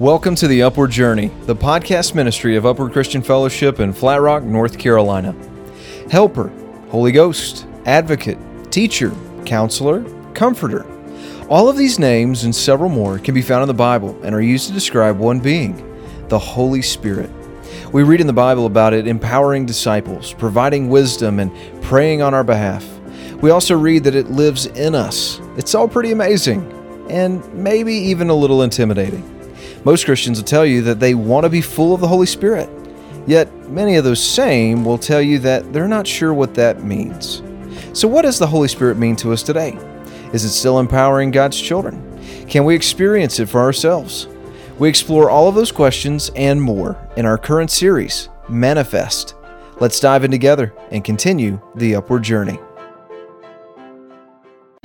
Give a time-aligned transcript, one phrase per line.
[0.00, 4.44] Welcome to the Upward Journey, the podcast ministry of Upward Christian Fellowship in Flat Rock,
[4.44, 5.34] North Carolina.
[6.08, 6.52] Helper,
[6.90, 8.38] Holy Ghost, Advocate,
[8.70, 9.12] Teacher,
[9.44, 10.86] Counselor, Comforter.
[11.48, 14.40] All of these names and several more can be found in the Bible and are
[14.40, 15.84] used to describe one being,
[16.28, 17.30] the Holy Spirit.
[17.92, 21.50] We read in the Bible about it empowering disciples, providing wisdom, and
[21.82, 22.88] praying on our behalf.
[23.42, 25.40] We also read that it lives in us.
[25.56, 26.70] It's all pretty amazing,
[27.10, 29.37] and maybe even a little intimidating.
[29.88, 32.68] Most Christians will tell you that they want to be full of the Holy Spirit.
[33.26, 37.42] Yet, many of those same will tell you that they're not sure what that means.
[37.94, 39.78] So, what does the Holy Spirit mean to us today?
[40.34, 42.20] Is it still empowering God's children?
[42.46, 44.28] Can we experience it for ourselves?
[44.78, 49.36] We explore all of those questions and more in our current series, Manifest.
[49.80, 52.58] Let's dive in together and continue the upward journey.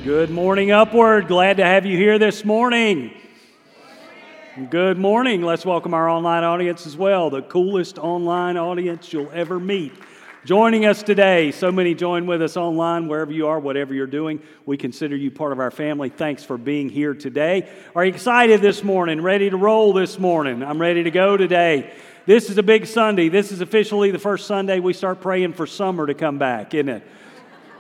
[0.02, 1.28] Good morning, Upward.
[1.28, 3.14] Glad to have you here this morning.
[4.70, 5.42] Good morning.
[5.42, 9.92] Let's welcome our online audience as well, the coolest online audience you'll ever meet.
[10.46, 14.44] Joining us today, so many join with us online, wherever you are, whatever you're doing.
[14.68, 16.10] We consider you part of our family.
[16.10, 17.68] Thanks for being here today.
[17.96, 19.22] Are you excited this morning?
[19.22, 20.62] Ready to roll this morning?
[20.62, 21.92] I'm ready to go today.
[22.28, 23.30] This is a big Sunday.
[23.30, 26.90] This is officially the first Sunday we start praying for summer to come back, isn't
[26.90, 27.04] it?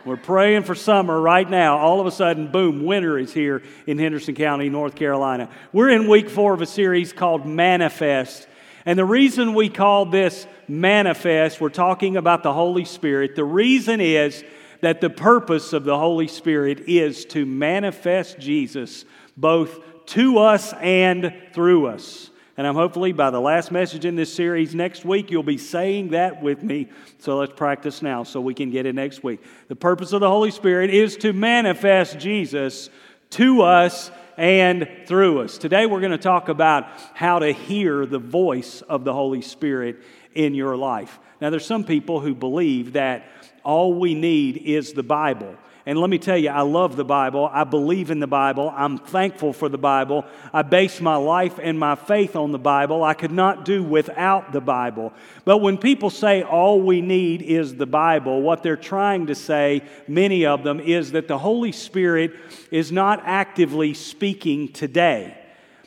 [0.06, 1.78] We're praying for summer right now.
[1.78, 5.50] All of a sudden, boom, winter is here in Henderson County, North Carolina.
[5.72, 8.46] We're in week four of a series called Manifest.
[8.86, 13.38] And the reason we call this Manifest, we're talking about the Holy Spirit.
[13.38, 14.44] The reason is
[14.82, 19.06] that the purpose of the Holy Spirit is to manifest Jesus
[19.38, 22.30] both to us and through us.
[22.56, 26.10] And I'm hopefully by the last message in this series next week, you'll be saying
[26.10, 26.88] that with me.
[27.18, 29.42] So let's practice now so we can get it next week.
[29.70, 32.92] The purpose of the Holy Spirit is to manifest Jesus
[33.32, 35.58] to us and through us.
[35.58, 39.98] Today we're going to talk about how to hear the voice of the Holy Spirit
[40.36, 41.20] in your life.
[41.42, 43.28] Now, there's some people who believe that
[43.64, 45.56] all we need is the Bible.
[45.86, 47.50] And let me tell you, I love the Bible.
[47.52, 48.74] I believe in the Bible.
[48.74, 50.26] I'm thankful for the Bible.
[50.54, 53.04] I base my life and my faith on the Bible.
[53.04, 55.12] I could not do without the Bible.
[55.44, 59.84] But when people say all we need is the Bible, what they're trying to say,
[60.08, 62.34] many of them, is that the Holy Spirit
[62.72, 65.38] is not actively speaking today.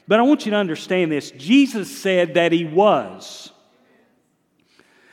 [0.06, 3.50] But I want you to understand this Jesus said that He was.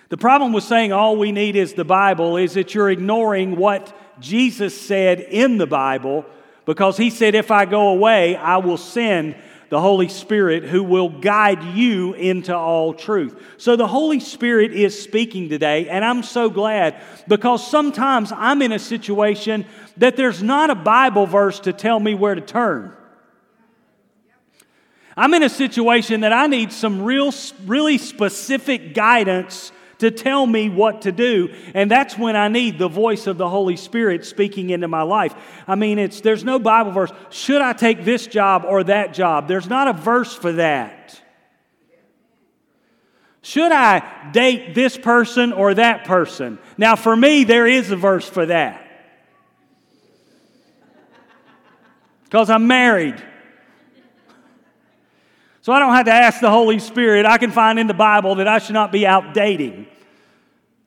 [0.09, 3.97] The problem with saying all we need is the Bible is that you're ignoring what
[4.23, 6.25] Jesus said in the Bible
[6.66, 9.35] because he said, If I go away, I will send
[9.69, 13.41] the Holy Spirit who will guide you into all truth.
[13.57, 18.72] So the Holy Spirit is speaking today, and I'm so glad because sometimes I'm in
[18.72, 19.66] a situation
[19.97, 22.94] that there's not a Bible verse to tell me where to turn.
[25.17, 27.31] I'm in a situation that I need some real,
[27.66, 31.53] really specific guidance to tell me what to do.
[31.73, 35.33] And that's when I need the voice of the Holy Spirit speaking into my life.
[35.67, 37.11] I mean, it's, there's no Bible verse.
[37.29, 39.47] Should I take this job or that job?
[39.47, 41.19] There's not a verse for that.
[43.41, 46.59] Should I date this person or that person?
[46.77, 48.79] Now, for me, there is a verse for that.
[52.23, 53.21] Because I'm married.
[55.63, 57.25] So I don't have to ask the Holy Spirit.
[57.25, 59.88] I can find in the Bible that I should not be out dating.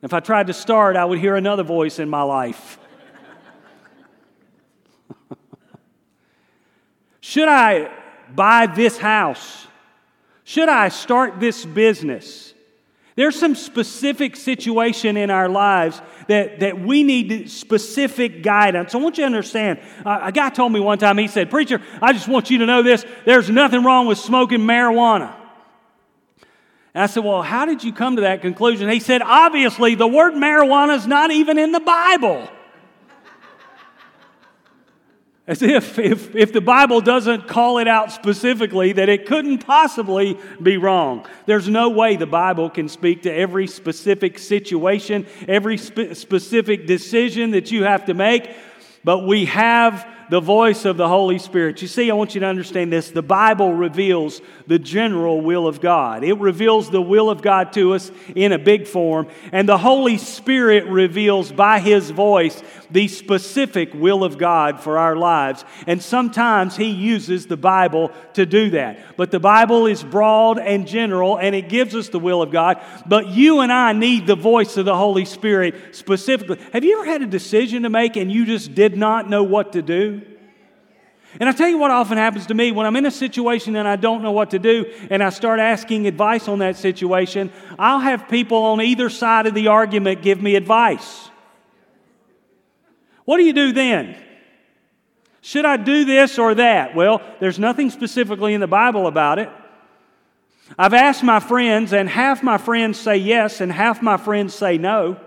[0.03, 2.78] If I tried to start, I would hear another voice in my life.
[7.22, 7.91] Should I
[8.34, 9.66] buy this house?
[10.44, 12.53] Should I start this business?
[13.16, 18.94] There's some specific situation in our lives that, that we need specific guidance.
[18.94, 19.81] I want you to understand.
[20.04, 22.82] A guy told me one time, he said, Preacher, I just want you to know
[22.82, 25.34] this there's nothing wrong with smoking marijuana.
[26.93, 28.91] And I said, Well, how did you come to that conclusion?
[28.91, 32.50] He said, Obviously, the word marijuana is not even in the Bible.
[35.48, 40.36] As if, if, if the Bible doesn't call it out specifically, that it couldn't possibly
[40.60, 41.24] be wrong.
[41.47, 47.53] There's no way the Bible can speak to every specific situation, every spe- specific decision
[47.53, 48.50] that you have to make,
[49.04, 51.80] but we have the voice of the Holy Spirit.
[51.82, 53.10] You see, I want you to understand this.
[53.10, 57.94] The Bible reveals the general will of God, it reveals the will of God to
[57.94, 63.92] us in a big form, and the Holy Spirit reveals by His voice the specific
[63.94, 65.64] will of God for our lives.
[65.86, 69.16] And sometimes He uses the Bible to do that.
[69.16, 72.80] But the Bible is broad and general, and it gives us the will of God.
[73.06, 76.58] But you and I need the voice of the Holy Spirit specifically.
[76.72, 79.72] Have you ever had a decision to make and you just did not know what
[79.72, 80.16] to do?
[81.38, 83.86] And I tell you what often happens to me when I'm in a situation and
[83.86, 88.00] I don't know what to do and I start asking advice on that situation, I'll
[88.00, 91.30] have people on either side of the argument give me advice.
[93.24, 94.16] What do you do then?
[95.42, 96.94] Should I do this or that?
[96.94, 99.50] Well, there's nothing specifically in the Bible about it.
[100.78, 104.78] I've asked my friends, and half my friends say yes, and half my friends say
[104.78, 105.21] no.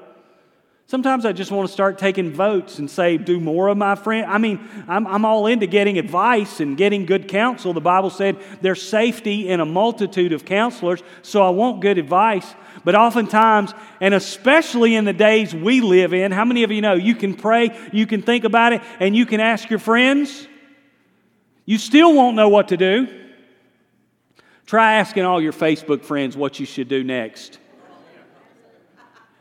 [0.89, 4.25] Sometimes I just want to start taking votes and say, do more of my friend.
[4.25, 7.73] I mean, I'm, I'm all into getting advice and getting good counsel.
[7.73, 12.55] The Bible said there's safety in a multitude of counselors, so I want good advice.
[12.83, 13.71] But oftentimes,
[14.01, 17.35] and especially in the days we live in, how many of you know you can
[17.35, 20.47] pray, you can think about it, and you can ask your friends?
[21.65, 23.07] You still won't know what to do.
[24.65, 27.59] Try asking all your Facebook friends what you should do next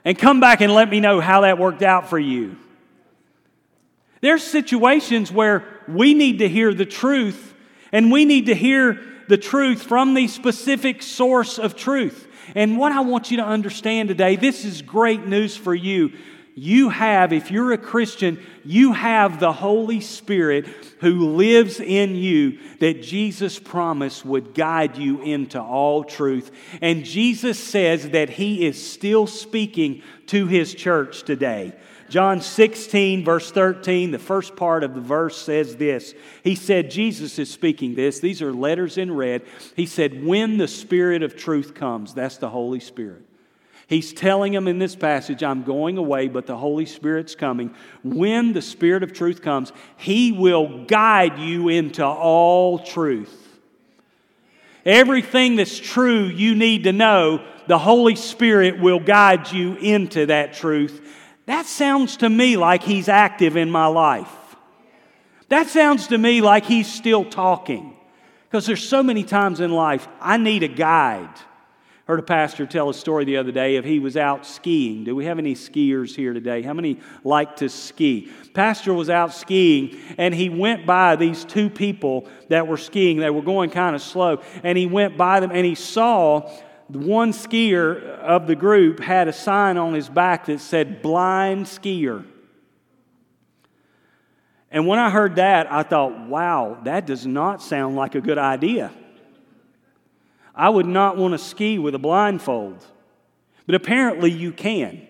[0.04, 2.56] and come back and let me know how that worked out for you.
[4.20, 7.54] There's situations where we need to hear the truth,
[7.92, 12.26] and we need to hear the truth from the specific source of truth.
[12.54, 16.12] And what I want you to understand today, this is great news for you.
[16.58, 20.66] You have, if you're a Christian, you have the Holy Spirit
[21.00, 26.50] who lives in you that Jesus promised would guide you into all truth.
[26.82, 31.74] And Jesus says that He is still speaking to His church today.
[32.08, 36.12] John 16, verse 13, the first part of the verse says this.
[36.42, 38.18] He said, Jesus is speaking this.
[38.18, 39.42] These are letters in red.
[39.76, 43.27] He said, When the Spirit of truth comes, that's the Holy Spirit.
[43.88, 47.74] He's telling them in this passage, I'm going away, but the Holy Spirit's coming.
[48.04, 53.34] When the Spirit of truth comes, He will guide you into all truth.
[54.84, 60.52] Everything that's true you need to know, the Holy Spirit will guide you into that
[60.52, 61.00] truth.
[61.46, 64.30] That sounds to me like He's active in my life.
[65.48, 67.96] That sounds to me like He's still talking.
[68.50, 71.34] Because there's so many times in life I need a guide.
[72.08, 75.04] Heard a pastor tell a story the other day of he was out skiing.
[75.04, 76.62] Do we have any skiers here today?
[76.62, 78.32] How many like to ski?
[78.54, 83.18] Pastor was out skiing and he went by these two people that were skiing.
[83.18, 84.40] They were going kind of slow.
[84.62, 86.50] And he went by them and he saw
[86.88, 92.24] one skier of the group had a sign on his back that said blind skier.
[94.70, 98.38] And when I heard that, I thought, wow, that does not sound like a good
[98.38, 98.92] idea.
[100.58, 102.84] I would not want to ski with a blindfold.
[103.64, 105.06] But apparently you can.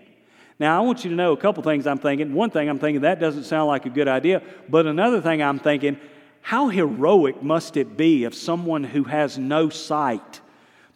[0.60, 2.34] Now, I want you to know a couple things I'm thinking.
[2.34, 4.42] One thing I'm thinking, that doesn't sound like a good idea.
[4.68, 5.98] But another thing I'm thinking,
[6.42, 10.40] how heroic must it be of someone who has no sight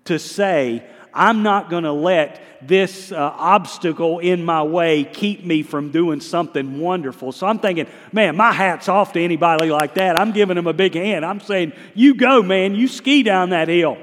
[0.04, 0.84] to say,
[1.14, 6.20] I'm not going to let this uh, obstacle in my way keep me from doing
[6.20, 7.32] something wonderful.
[7.32, 10.18] So I'm thinking, man, my hat's off to anybody like that.
[10.18, 11.24] I'm giving them a big hand.
[11.24, 13.98] I'm saying, you go, man, you ski down that hill.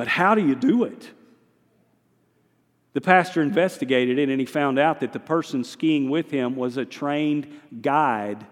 [0.00, 1.10] But how do you do it?
[2.94, 6.78] The pastor investigated it and he found out that the person skiing with him was
[6.78, 7.46] a trained
[7.82, 8.46] guide.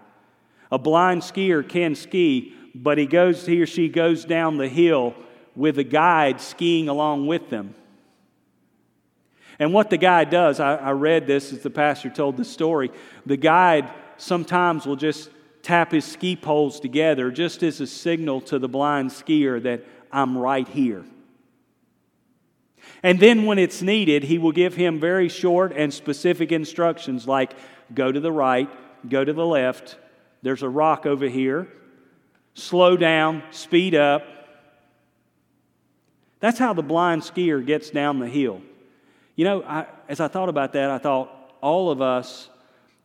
[0.71, 5.15] A blind skier can ski, but he goes he or she goes down the hill
[5.55, 7.73] with a guide skiing along with them.
[9.57, 12.91] And what the guide does, I, I read this as the pastor told the story.
[13.25, 15.31] The guide sometimes will just
[15.63, 20.37] tap his ski poles together just as a signal to the blind skier that I'm
[20.37, 21.05] right here.
[23.01, 27.53] And then, when it's needed, he will give him very short and specific instructions like
[27.93, 28.69] go to the right,
[29.07, 29.97] go to the left,
[30.41, 31.67] there's a rock over here,
[32.53, 34.23] slow down, speed up.
[36.39, 38.61] That's how the blind skier gets down the hill.
[39.35, 42.49] You know, I, as I thought about that, I thought all of us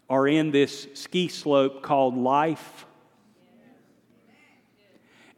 [0.08, 2.86] are in this ski slope called life.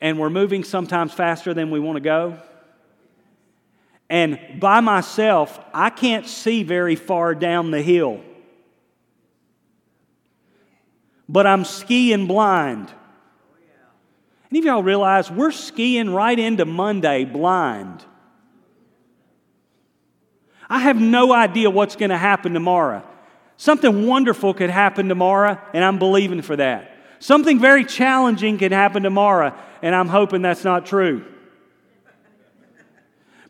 [0.01, 2.39] And we're moving sometimes faster than we want to go.
[4.09, 8.21] And by myself, I can't see very far down the hill.
[11.29, 12.93] But I'm skiing blind.
[14.51, 18.05] Any of y'all realize we're skiing right into Monday blind?
[20.69, 23.03] I have no idea what's going to happen tomorrow.
[23.57, 26.93] Something wonderful could happen tomorrow, and I'm believing for that.
[27.19, 31.25] Something very challenging could happen tomorrow, and I'm hoping that's not true.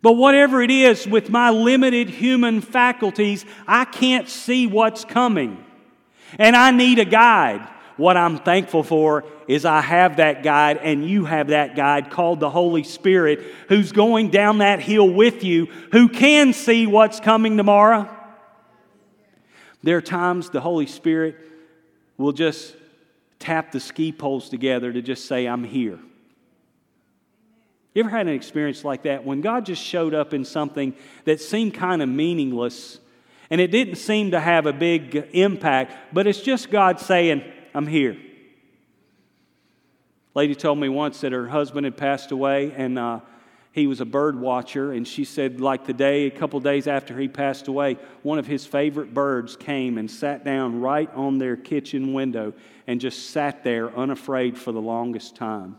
[0.07, 5.65] But whatever it is, with my limited human faculties, I can't see what's coming.
[6.39, 7.69] And I need a guide.
[7.97, 12.39] What I'm thankful for is I have that guide, and you have that guide called
[12.39, 17.57] the Holy Spirit who's going down that hill with you, who can see what's coming
[17.57, 18.09] tomorrow.
[19.83, 21.35] There are times the Holy Spirit
[22.17, 22.77] will just
[23.41, 25.99] tap the ski poles together to just say, I'm here.
[27.97, 31.41] You ever had an experience like that when God just showed up in something that
[31.41, 33.00] seemed kind of meaningless
[33.49, 37.87] and it didn't seem to have a big impact, but it's just God saying, I'm
[37.87, 38.19] here.
[40.35, 43.21] Lady told me once that her husband had passed away and uh,
[43.73, 47.19] he was a bird watcher, and she said, like the day, a couple days after
[47.19, 51.57] he passed away, one of his favorite birds came and sat down right on their
[51.57, 52.53] kitchen window
[52.87, 55.79] and just sat there unafraid for the longest time.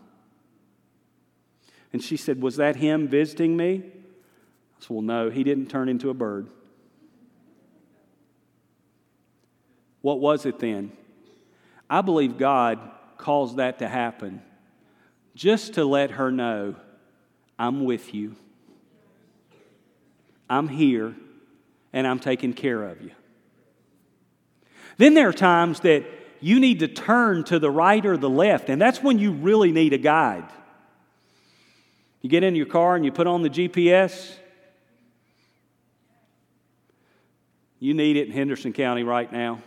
[1.94, 3.84] And she said, Was that him visiting me?
[3.86, 6.48] I said, Well, no, he didn't turn into a bird.
[10.02, 10.92] What was it then?
[11.90, 12.80] I believe God
[13.18, 14.42] caused that to happen
[15.36, 16.76] just to let her know
[17.60, 18.36] I'm with you.
[20.50, 21.16] I'm here
[21.94, 23.12] and I'm taking care of you.
[24.98, 26.06] Then there are times that
[26.40, 29.72] you need to turn to the right or the left, and that's when you really
[29.72, 30.46] need a guide.
[32.28, 34.34] You get in your car and you put on the GPS.
[37.80, 39.62] You need it in Henderson County right now.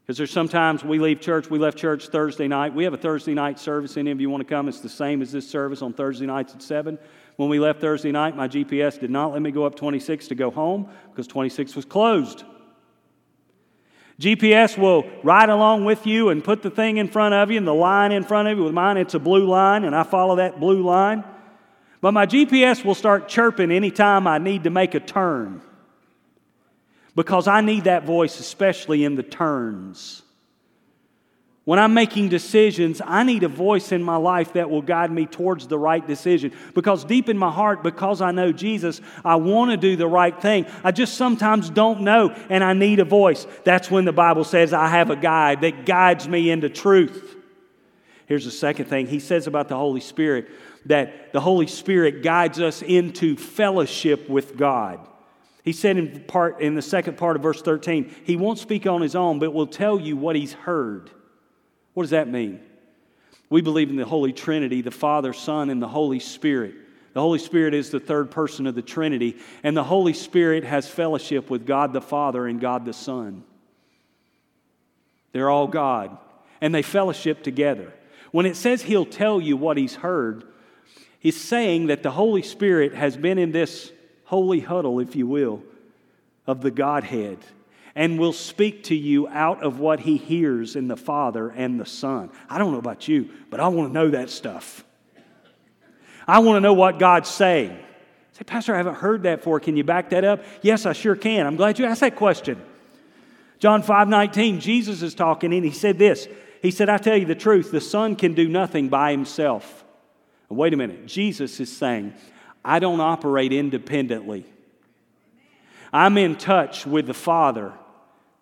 [0.00, 2.74] Because there's sometimes we leave church, we left church Thursday night.
[2.74, 3.96] We have a Thursday night service.
[3.96, 4.66] Any of you want to come?
[4.66, 6.98] It's the same as this service on Thursday nights at 7.
[7.36, 10.34] When we left Thursday night, my GPS did not let me go up 26 to
[10.34, 12.42] go home because 26 was closed.
[14.20, 17.66] GPS will ride along with you and put the thing in front of you and
[17.66, 18.64] the line in front of you.
[18.64, 21.22] With mine, it's a blue line, and I follow that blue line.
[22.00, 25.60] But my GPS will start chirping anytime I need to make a turn
[27.14, 30.22] because I need that voice, especially in the turns.
[31.66, 35.26] When I'm making decisions, I need a voice in my life that will guide me
[35.26, 36.52] towards the right decision.
[36.74, 40.40] Because deep in my heart, because I know Jesus, I want to do the right
[40.40, 40.66] thing.
[40.84, 43.48] I just sometimes don't know, and I need a voice.
[43.64, 47.34] That's when the Bible says, I have a guide that guides me into truth.
[48.26, 50.48] Here's the second thing He says about the Holy Spirit
[50.84, 55.00] that the Holy Spirit guides us into fellowship with God.
[55.64, 59.02] He said in, part, in the second part of verse 13, he won't speak on
[59.02, 61.10] his own, but will tell you what he's heard.
[61.96, 62.60] What does that mean?
[63.48, 66.74] We believe in the Holy Trinity, the Father, Son, and the Holy Spirit.
[67.14, 70.86] The Holy Spirit is the third person of the Trinity, and the Holy Spirit has
[70.86, 73.44] fellowship with God the Father and God the Son.
[75.32, 76.18] They're all God,
[76.60, 77.94] and they fellowship together.
[78.30, 80.44] When it says He'll tell you what He's heard,
[81.18, 83.90] He's saying that the Holy Spirit has been in this
[84.24, 85.62] holy huddle, if you will,
[86.46, 87.38] of the Godhead
[87.96, 91.86] and will speak to you out of what he hears in the Father and the
[91.86, 92.30] Son.
[92.48, 94.84] I don't know about you, but I want to know that stuff.
[96.28, 97.76] I want to know what God's saying.
[98.32, 99.60] Say, Pastor, I haven't heard that before.
[99.60, 100.44] Can you back that up?
[100.60, 101.46] Yes, I sure can.
[101.46, 102.60] I'm glad you asked that question.
[103.60, 106.28] John 5 19, Jesus is talking and he said this.
[106.60, 109.84] He said, I tell you the truth, the Son can do nothing by himself.
[110.50, 111.06] wait a minute.
[111.06, 112.12] Jesus is saying,
[112.62, 114.44] I don't operate independently.
[115.94, 117.72] I'm in touch with the Father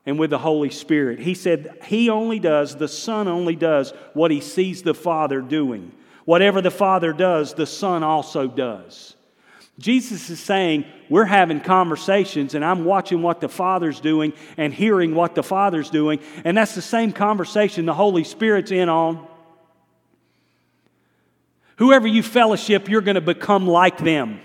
[0.07, 1.21] and with the Holy Spirit.
[1.21, 5.93] He said He only does, the Son only does what He sees the Father doing.
[6.25, 9.15] Whatever the Father does, the Son also does.
[9.79, 15.15] Jesus is saying, We're having conversations, and I'm watching what the Father's doing and hearing
[15.15, 16.21] what the Father's doing.
[16.45, 19.27] And that's the same conversation the Holy Spirit's in on.
[21.77, 24.41] Whoever you fellowship, you're going to become like them.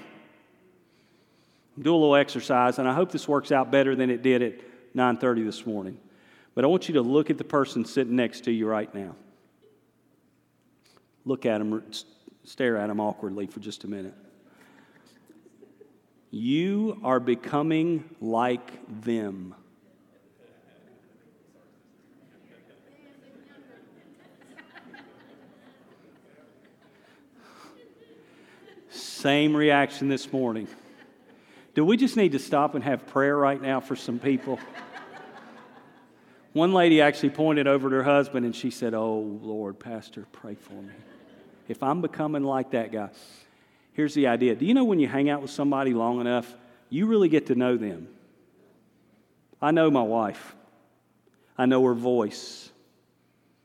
[1.79, 4.53] Do a little exercise, and I hope this works out better than it did at
[4.93, 5.99] 9:30 this morning.
[6.55, 9.15] But I want you to look at the person sitting next to you right now.
[11.25, 11.83] Look at them,
[12.43, 14.13] stare at them awkwardly for just a minute.
[16.31, 19.55] You are becoming like them.
[28.89, 30.67] Same reaction this morning.
[31.79, 34.59] Do we just need to stop and have prayer right now for some people?
[36.51, 40.55] One lady actually pointed over to her husband and she said, Oh, Lord, Pastor, pray
[40.55, 40.91] for me.
[41.69, 43.11] If I'm becoming like that guy,
[43.93, 44.55] here's the idea.
[44.55, 46.53] Do you know when you hang out with somebody long enough,
[46.89, 48.09] you really get to know them?
[49.61, 50.57] I know my wife,
[51.57, 52.69] I know her voice.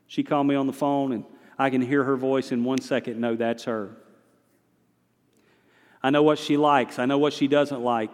[0.07, 1.25] She called me on the phone and
[1.59, 3.97] I can hear her voice in one second, know that's her.
[6.05, 6.99] I know what she likes.
[6.99, 8.11] I know what she doesn't like.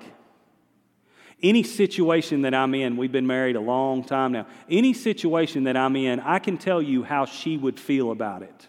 [1.43, 4.47] Any situation that I'm in, we've been married a long time now.
[4.69, 8.67] Any situation that I'm in, I can tell you how she would feel about it.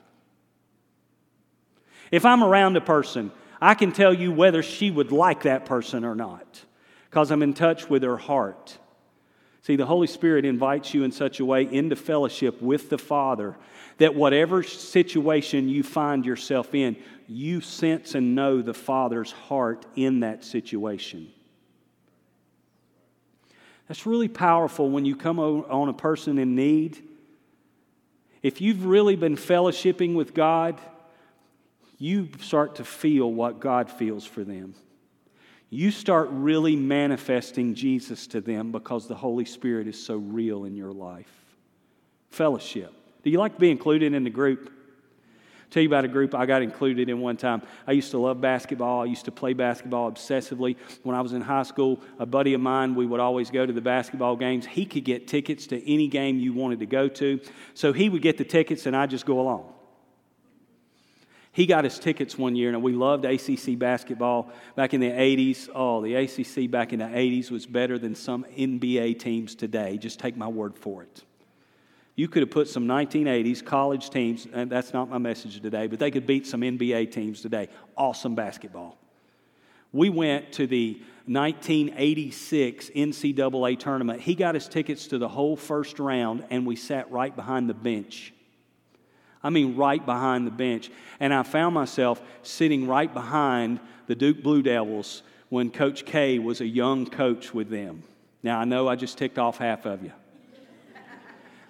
[2.10, 6.04] If I'm around a person, I can tell you whether she would like that person
[6.04, 6.64] or not
[7.08, 8.76] because I'm in touch with her heart.
[9.60, 13.54] See, the Holy Spirit invites you in such a way into fellowship with the Father
[13.98, 16.96] that whatever situation you find yourself in,
[17.32, 21.28] you sense and know the Father's heart in that situation.
[23.88, 27.02] That's really powerful when you come on a person in need.
[28.42, 30.80] If you've really been fellowshipping with God,
[31.98, 34.74] you start to feel what God feels for them
[35.72, 40.76] you start really manifesting Jesus to them because the Holy Spirit is so real in
[40.76, 41.32] your life.
[42.28, 42.92] Fellowship.
[43.24, 44.70] Do you like to be included in the group?
[45.72, 47.62] Tell you about a group I got included in one time.
[47.86, 49.00] I used to love basketball.
[49.00, 50.76] I used to play basketball obsessively.
[51.02, 53.72] When I was in high school, a buddy of mine, we would always go to
[53.72, 54.66] the basketball games.
[54.66, 57.40] He could get tickets to any game you wanted to go to.
[57.72, 59.72] So he would get the tickets and I'd just go along.
[61.52, 65.70] He got his tickets one year, and we loved ACC basketball back in the 80s.
[65.74, 69.96] Oh, the ACC back in the 80s was better than some NBA teams today.
[69.96, 71.24] Just take my word for it.
[72.14, 75.98] You could have put some 1980s college teams, and that's not my message today, but
[75.98, 77.68] they could beat some NBA teams today.
[77.96, 78.98] Awesome basketball.
[79.92, 84.20] We went to the 1986 NCAA tournament.
[84.20, 87.74] He got his tickets to the whole first round, and we sat right behind the
[87.74, 88.34] bench.
[89.42, 90.90] I mean, right behind the bench.
[91.18, 96.60] And I found myself sitting right behind the Duke Blue Devils when Coach K was
[96.60, 98.02] a young coach with them.
[98.42, 100.12] Now, I know I just ticked off half of you.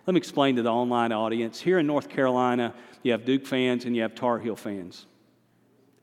[0.07, 1.61] Let me explain to the online audience.
[1.61, 5.07] Here in North Carolina, you have Duke fans and you have Tar Heel fans.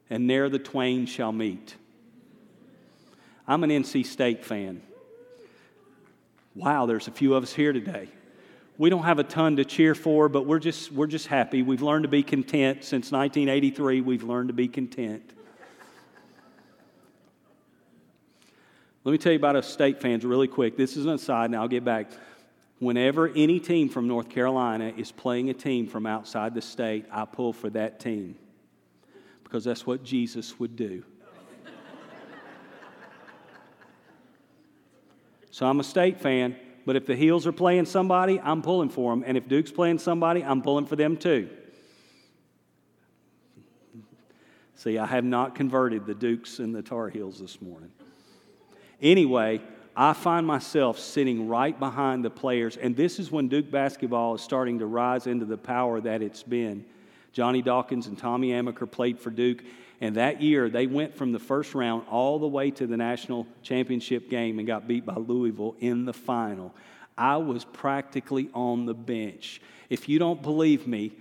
[0.10, 1.76] And there the twain shall meet.
[3.48, 4.82] I'm an NC State fan.
[6.56, 8.10] Wow, there's a few of us here today
[8.80, 11.62] we don't have a ton to cheer for, but we're just, we're just happy.
[11.62, 12.86] We've learned to be content.
[12.86, 15.34] Since 1983, we've learned to be content.
[19.04, 20.78] Let me tell you about us state fans really quick.
[20.78, 22.10] This is an aside, and I'll get back.
[22.80, 27.26] Whenever any team from North Carolina is playing a team from outside the state, I
[27.26, 28.36] pull for that team
[29.44, 31.04] because that's what Jesus would do.
[35.52, 36.56] so I'm a state fan.
[36.86, 39.24] But if the Heels are playing somebody, I'm pulling for them.
[39.28, 41.50] And if Duke's playing somebody, I'm pulling for them too.
[44.76, 47.92] See, I have not converted the Dukes and the Tar Heels this morning.
[49.02, 49.62] Anyway,
[50.02, 54.42] I find myself sitting right behind the players, and this is when Duke basketball is
[54.42, 56.86] starting to rise into the power that it's been.
[57.34, 59.62] Johnny Dawkins and Tommy Amaker played for Duke,
[60.00, 63.46] and that year, they went from the first round all the way to the national
[63.62, 66.74] championship game and got beat by Louisville in the final.
[67.18, 69.62] I was practically on the bench.
[69.90, 71.12] If you don't believe me,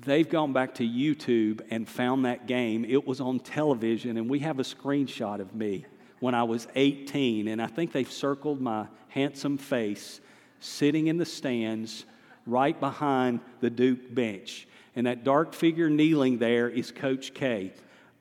[0.00, 2.84] they've gone back to YouTube and found that game.
[2.84, 5.86] It was on television, and we have a screenshot of me
[6.20, 7.48] when I was 18.
[7.48, 10.20] And I think they've circled my handsome face
[10.60, 12.04] sitting in the stands
[12.46, 14.66] right behind the Duke bench.
[14.96, 17.72] And that dark figure kneeling there is Coach K.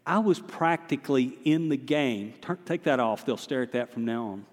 [0.06, 2.34] I was practically in the game.
[2.66, 4.46] Take that off, they'll stare at that from now on.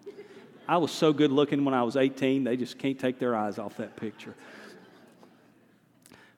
[0.66, 3.58] I was so good looking when I was 18, they just can't take their eyes
[3.58, 4.34] off that picture.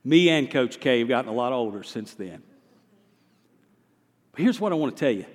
[0.03, 2.43] Me and Coach K have gotten a lot older since then.
[4.33, 5.27] But here's what I want to tell you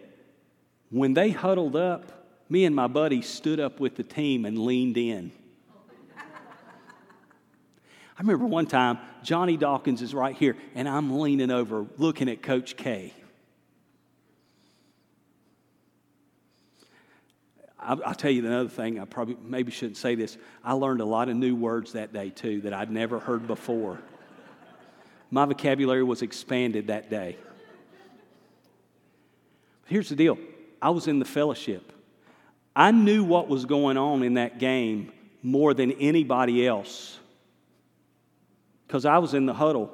[0.92, 2.12] when they huddled up,
[2.50, 5.32] me and my buddy stood up with the team and leaned in.
[6.18, 12.44] I remember one time, Johnny Dawkins is right here, and I'm leaning over looking at
[12.44, 13.14] Coach K.
[17.80, 19.00] I'll, I'll, tell you another thing.
[19.00, 20.38] I probably maybe shouldn't say this.
[20.64, 23.98] I learned a lot of new words that day too that I'd never heard before.
[25.32, 27.38] My vocabulary was expanded that day.
[29.82, 30.38] But Here's the deal.
[30.82, 31.92] I was in the fellowship.
[32.76, 35.12] I knew what was going on in that game
[35.44, 37.20] more than anybody else
[38.88, 39.92] because I was in the huddle.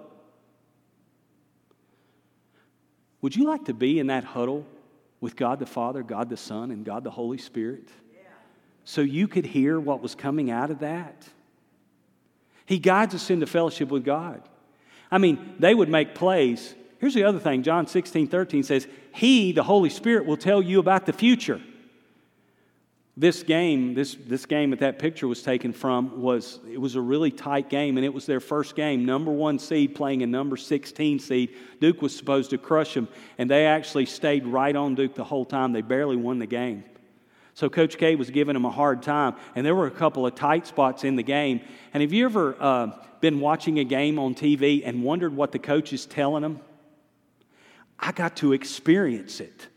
[3.21, 4.65] Would you like to be in that huddle
[5.19, 7.89] with God the Father, God the Son, and God the Holy Spirit?
[8.83, 11.27] So you could hear what was coming out of that?
[12.65, 14.41] He guides us into fellowship with God.
[15.11, 16.73] I mean, they would make plays.
[16.99, 20.77] Here's the other thing John 16, 13 says, He, the Holy Spirit, will tell you
[20.77, 21.59] about the future
[23.19, 27.01] this game, this, this game that that picture was taken from, was it was a
[27.01, 29.05] really tight game, and it was their first game.
[29.05, 31.55] Number one seed playing a number 16 seed.
[31.81, 33.07] Duke was supposed to crush them,
[33.39, 35.73] and they actually stayed right on Duke the whole time.
[35.73, 36.83] They barely won the game.
[37.55, 40.35] So Coach K was giving them a hard time, and there were a couple of
[40.35, 41.61] tight spots in the game.
[41.91, 45.57] And have you ever uh, been watching a game on TV and wondered what the
[45.57, 46.59] coach is telling them?
[47.99, 49.67] I got to experience it.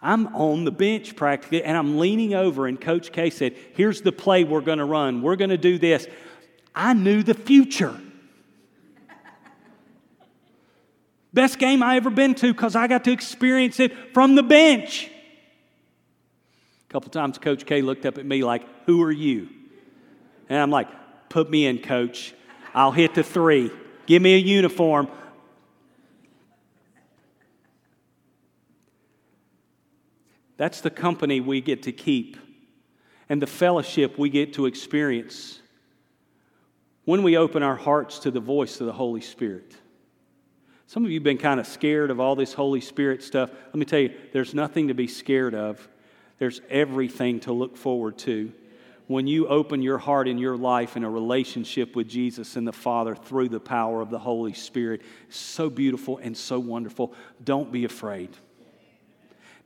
[0.00, 4.12] I'm on the bench practically, and I'm leaning over, and Coach K said, Here's the
[4.12, 5.22] play we're going to run.
[5.22, 6.06] We're going to do this.
[6.74, 7.98] I knew the future.
[11.34, 15.10] Best game I ever been to because I got to experience it from the bench.
[16.88, 19.48] A couple times, Coach K looked up at me like, Who are you?
[20.48, 20.88] And I'm like,
[21.28, 22.34] Put me in, coach.
[22.72, 23.70] I'll hit the three.
[24.06, 25.08] Give me a uniform.
[30.58, 32.36] That's the company we get to keep
[33.28, 35.60] and the fellowship we get to experience
[37.04, 39.74] when we open our hearts to the voice of the Holy Spirit.
[40.86, 43.50] Some of you have been kind of scared of all this Holy Spirit stuff.
[43.50, 45.88] Let me tell you, there's nothing to be scared of,
[46.38, 48.52] there's everything to look forward to.
[49.06, 52.72] When you open your heart and your life in a relationship with Jesus and the
[52.72, 57.14] Father through the power of the Holy Spirit, so beautiful and so wonderful.
[57.42, 58.30] Don't be afraid.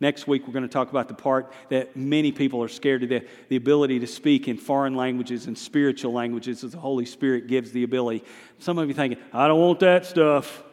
[0.03, 3.09] Next week, we're going to talk about the part that many people are scared of
[3.09, 7.47] the, the ability to speak in foreign languages and spiritual languages as the Holy Spirit
[7.47, 8.25] gives the ability.
[8.59, 10.65] Some of you thinking, I don't want that stuff.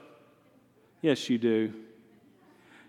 [1.03, 1.71] Yes, you do.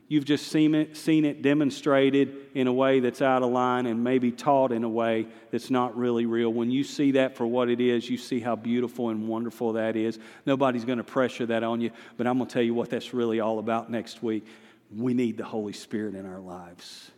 [0.08, 4.02] You've just seen it, seen it demonstrated in a way that's out of line and
[4.02, 6.50] maybe taught in a way that's not really real.
[6.50, 9.94] When you see that for what it is, you see how beautiful and wonderful that
[9.94, 10.18] is.
[10.46, 13.12] Nobody's going to pressure that on you, but I'm going to tell you what that's
[13.12, 14.46] really all about next week.
[14.96, 17.10] We need the Holy Spirit in our lives.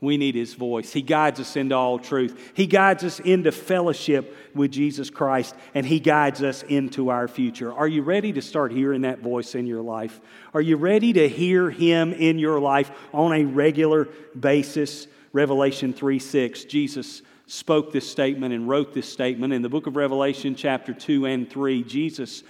[0.00, 0.92] We need His voice.
[0.92, 2.52] He guides us into all truth.
[2.54, 7.72] He guides us into fellowship with Jesus Christ, and He guides us into our future.
[7.72, 10.20] Are you ready to start hearing that voice in your life?
[10.54, 15.06] Are you ready to hear Him in your life on a regular basis?
[15.32, 19.52] Revelation 3 6, Jesus spoke this statement and wrote this statement.
[19.52, 22.42] In the book of Revelation, chapter 2 and 3, Jesus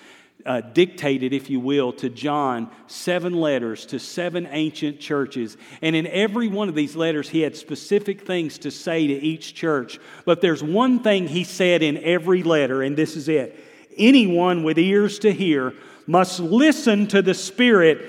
[0.47, 5.57] uh, dictated, if you will, to John seven letters to seven ancient churches.
[5.83, 9.55] And in every one of these letters, he had specific things to say to each
[9.55, 9.99] church.
[10.25, 14.79] But there's one thing he said in every letter, and this is it anyone with
[14.79, 15.75] ears to hear
[16.07, 18.01] must listen to the Spirit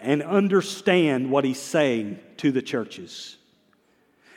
[0.00, 3.36] and understand what he's saying to the churches.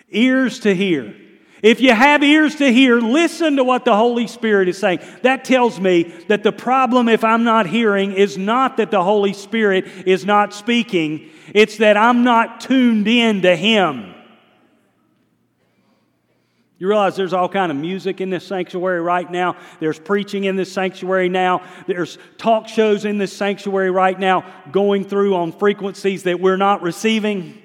[0.10, 1.16] Ears to hear.
[1.64, 5.00] If you have ears to hear, listen to what the Holy Spirit is saying.
[5.24, 9.34] That tells me that the problem, if I'm not hearing, is not that the Holy
[9.34, 14.14] Spirit is not speaking, it's that I'm not tuned in to Him.
[16.80, 19.58] You realize there's all kind of music in this sanctuary right now.
[19.80, 21.64] There's preaching in this sanctuary now.
[21.88, 26.84] There's talk shows in this sanctuary right now going through on frequencies that we're not
[26.84, 27.60] receiving.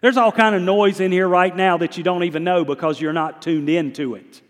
[0.00, 3.00] There's all kind of noise in here right now that you don't even know because
[3.00, 4.42] you're not tuned into it.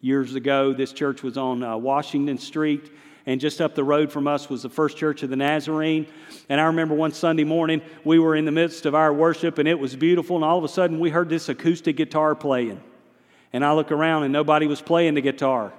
[0.00, 2.92] Years ago, this church was on uh, Washington Street,
[3.24, 6.06] and just up the road from us was the First Church of the Nazarene.
[6.48, 9.66] And I remember one Sunday morning, we were in the midst of our worship, and
[9.66, 12.80] it was beautiful, and all of a sudden we heard this acoustic guitar playing.
[13.52, 15.72] And I look around, and nobody was playing the guitar.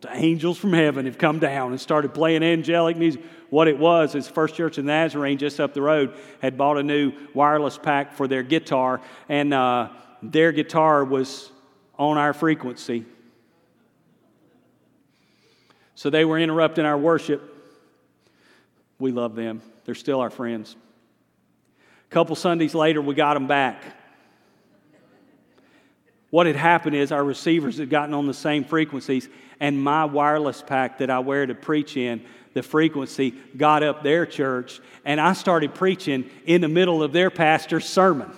[0.00, 3.22] The angels from heaven have come down and started playing angelic music.
[3.50, 6.82] What it was is First Church of Nazarene, just up the road, had bought a
[6.82, 9.90] new wireless pack for their guitar, and uh,
[10.22, 11.50] their guitar was
[11.98, 13.04] on our frequency.
[15.94, 17.42] So they were interrupting our worship.
[18.98, 20.76] We love them, they're still our friends.
[22.10, 23.82] A couple Sundays later, we got them back.
[26.36, 29.26] What had happened is our receivers had gotten on the same frequencies,
[29.58, 32.22] and my wireless pack that I wear to preach in,
[32.52, 37.30] the frequency got up their church, and I started preaching in the middle of their
[37.30, 38.30] pastor's sermon.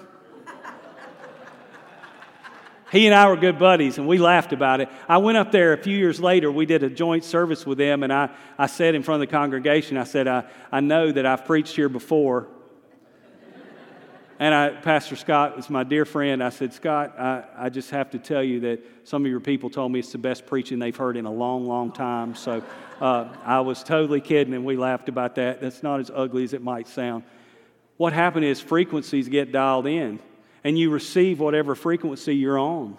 [2.93, 4.89] he and I were good buddies, and we laughed about it.
[5.09, 6.53] I went up there a few years later.
[6.53, 9.33] We did a joint service with them, and I, I said in front of the
[9.33, 12.47] congregation, I said, I, I know that I've preached here before,
[14.39, 16.43] and I, Pastor Scott was my dear friend.
[16.43, 19.69] I said, Scott, I, I just have to tell you that some of your people
[19.69, 22.37] told me it's the best preaching they've heard in a long, long time.
[22.37, 22.63] So
[23.01, 25.61] uh, I was totally kidding, and we laughed about that.
[25.61, 27.25] That's not as ugly as it might sound.
[27.97, 30.21] What happened is frequencies get dialed in,
[30.63, 32.97] and you receive whatever frequency you're on.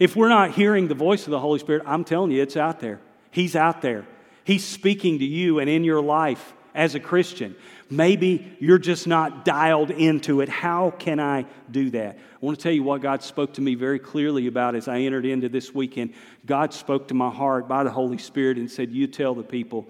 [0.00, 2.80] If we're not hearing the voice of the Holy Spirit, I'm telling you, it's out
[2.80, 3.00] there.
[3.30, 4.04] He's out there.
[4.42, 7.56] He's speaking to you and in your life as a Christian.
[7.88, 10.48] Maybe you're just not dialed into it.
[10.48, 12.18] How can I do that?
[12.18, 15.00] I want to tell you what God spoke to me very clearly about as I
[15.00, 16.12] entered into this weekend.
[16.44, 19.88] God spoke to my heart by the Holy Spirit and said, You tell the people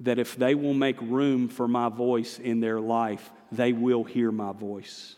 [0.00, 4.30] that if they will make room for my voice in their life, they will hear
[4.30, 5.16] my voice.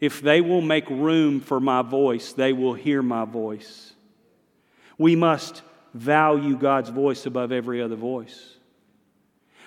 [0.00, 3.92] If they will make room for my voice, they will hear my voice.
[4.96, 8.51] We must value God's voice above every other voice.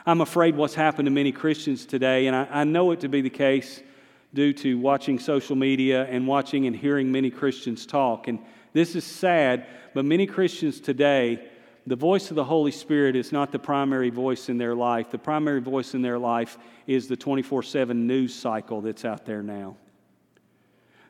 [0.08, 3.22] I'm afraid what's happened to many Christians today, and I, I know it to be
[3.22, 3.82] the case
[4.36, 8.28] due to watching social media and watching and hearing many Christians talk.
[8.28, 8.38] And
[8.74, 9.66] this is sad,
[9.96, 11.48] but many Christians today,
[11.88, 15.10] the voice of the Holy Spirit is not the primary voice in their life.
[15.10, 19.42] The primary voice in their life is the 24 7 news cycle that's out there
[19.42, 19.76] now.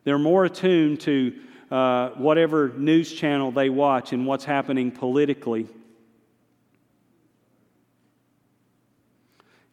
[0.06, 1.34] They're more attuned to
[1.70, 5.68] uh, whatever news channel they watch and what's happening politically.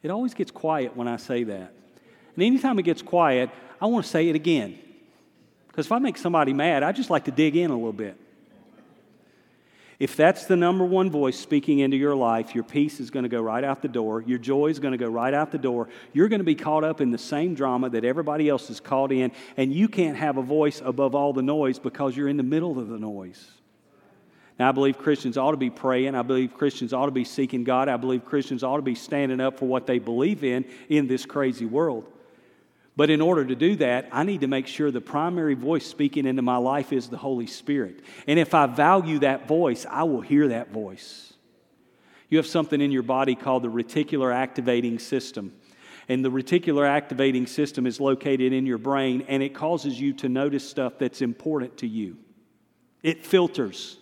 [0.03, 1.73] It always gets quiet when I say that.
[2.35, 3.49] And anytime it gets quiet,
[3.81, 4.77] I want to say it again.
[5.67, 8.19] Because if I make somebody mad, I just like to dig in a little bit.
[9.99, 13.29] If that's the number one voice speaking into your life, your peace is going to
[13.29, 14.21] go right out the door.
[14.21, 15.87] Your joy is going to go right out the door.
[16.11, 19.11] You're going to be caught up in the same drama that everybody else is caught
[19.11, 22.43] in, and you can't have a voice above all the noise because you're in the
[22.43, 23.49] middle of the noise.
[24.63, 26.15] Now, I believe Christians ought to be praying.
[26.15, 27.89] I believe Christians ought to be seeking God.
[27.89, 31.25] I believe Christians ought to be standing up for what they believe in in this
[31.25, 32.09] crazy world.
[32.95, 36.25] But in order to do that, I need to make sure the primary voice speaking
[36.25, 38.05] into my life is the Holy Spirit.
[38.25, 41.33] And if I value that voice, I will hear that voice.
[42.29, 45.51] You have something in your body called the reticular activating system.
[46.07, 50.29] And the reticular activating system is located in your brain, and it causes you to
[50.29, 52.15] notice stuff that's important to you.
[53.01, 53.97] It filters.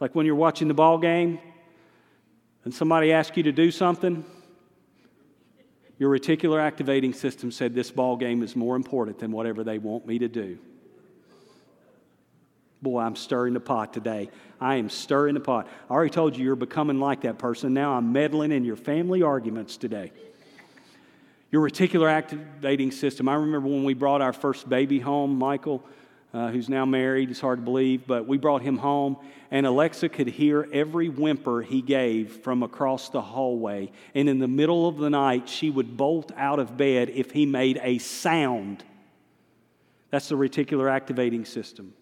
[0.00, 1.38] Like when you're watching the ball game
[2.64, 4.24] and somebody asks you to do something,
[5.98, 10.06] your reticular activating system said this ball game is more important than whatever they want
[10.06, 10.58] me to do.
[12.80, 14.30] Boy, I'm stirring the pot today.
[14.58, 15.68] I am stirring the pot.
[15.90, 17.74] I already told you you're becoming like that person.
[17.74, 20.12] Now I'm meddling in your family arguments today.
[21.50, 23.28] Your reticular activating system.
[23.28, 25.84] I remember when we brought our first baby home, Michael
[26.32, 27.30] uh, who's now married.
[27.30, 29.16] It's hard to believe, but we brought him home,
[29.50, 33.90] and Alexa could hear every whimper he gave from across the hallway.
[34.14, 37.46] And in the middle of the night, she would bolt out of bed if he
[37.46, 38.84] made a sound.
[40.10, 41.94] That's the reticular activating system.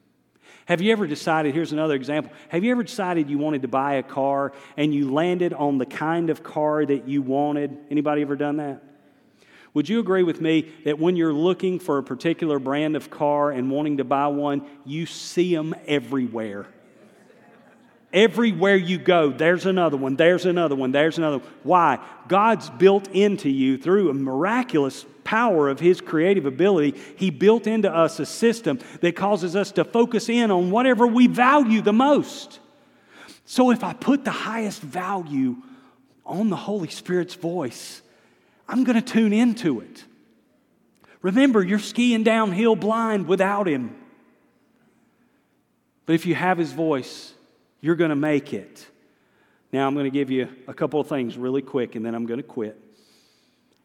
[0.67, 2.31] Have you ever decided, here's another example.
[2.51, 5.87] Have you ever decided you wanted to buy a car and you landed on the
[5.87, 7.75] kind of car that you wanted?
[7.91, 8.83] Anybody ever done that?
[9.79, 13.53] Would you agree with me that when you're looking for a particular brand of car
[13.53, 16.67] and wanting to buy one, you see them everywhere?
[18.13, 21.49] Everywhere you go, there's another one, there's another one, there's another one.
[21.63, 22.05] Why?
[22.27, 27.01] God's built into you through a miraculous power of His creative ability.
[27.17, 31.29] He built into us a system that causes us to focus in on whatever we
[31.29, 32.59] value the most.
[33.45, 35.59] So if I put the highest value
[36.27, 38.03] on the Holy Spirit's voice,
[38.69, 40.05] I'm going to tune into it.
[41.23, 43.97] Remember, you're skiing downhill blind without Him.
[46.07, 47.33] But if you have His voice,
[47.81, 48.87] you're going to make it.
[49.73, 52.27] Now, I'm going to give you a couple of things really quick, and then I'm
[52.27, 52.79] going to quit.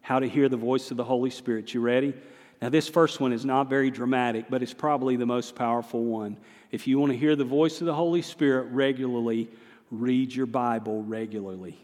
[0.02, 1.74] How to hear the voice of the Holy Spirit.
[1.74, 2.14] You ready?
[2.62, 6.38] Now, this first one is not very dramatic, but it's probably the most powerful one.
[6.72, 9.50] If you want to hear the voice of the Holy Spirit regularly,
[9.92, 11.78] read your Bible regularly.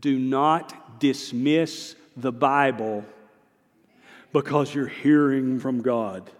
[0.00, 3.04] Do not dismiss the Bible
[4.32, 6.30] because you're hearing from God.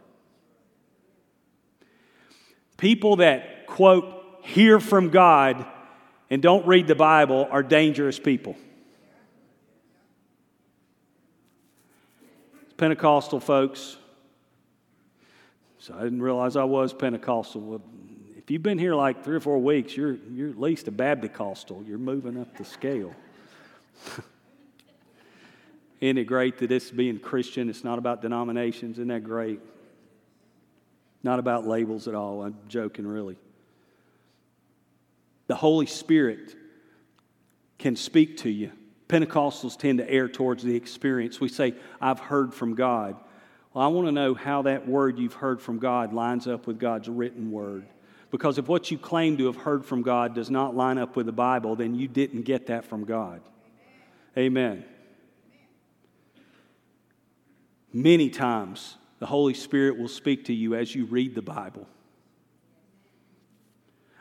[2.76, 5.66] People that, quote, hear from God
[6.30, 8.56] and don't read the Bible are dangerous people.
[12.76, 13.96] Pentecostal folks.
[15.78, 17.82] So I didn't realize I was Pentecostal.
[18.36, 21.72] If you've been here like three or four weeks, you're, you're at least a Baptist.
[21.84, 23.12] You're moving up the scale.
[26.02, 27.70] Isn't it great that it's being Christian?
[27.70, 28.98] It's not about denominations.
[28.98, 29.60] Isn't that great?
[31.22, 32.42] Not about labels at all.
[32.42, 33.36] I'm joking, really.
[35.46, 36.56] The Holy Spirit
[37.78, 38.72] can speak to you.
[39.06, 41.40] Pentecostals tend to err towards the experience.
[41.40, 43.14] We say, I've heard from God.
[43.72, 46.80] Well, I want to know how that word you've heard from God lines up with
[46.80, 47.86] God's written word.
[48.32, 51.26] Because if what you claim to have heard from God does not line up with
[51.26, 53.40] the Bible, then you didn't get that from God.
[54.36, 54.84] Amen.
[57.92, 61.86] Many times, the Holy Spirit will speak to you as you read the Bible.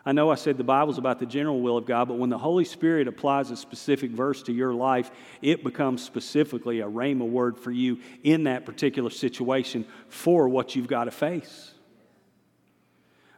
[0.06, 2.38] I know I said the Bible's about the general will of God, but when the
[2.38, 5.12] Holy Spirit applies a specific verse to your life,
[5.44, 10.88] it becomes specifically a rhema word for you in that particular situation for what you've
[10.88, 11.72] got to face.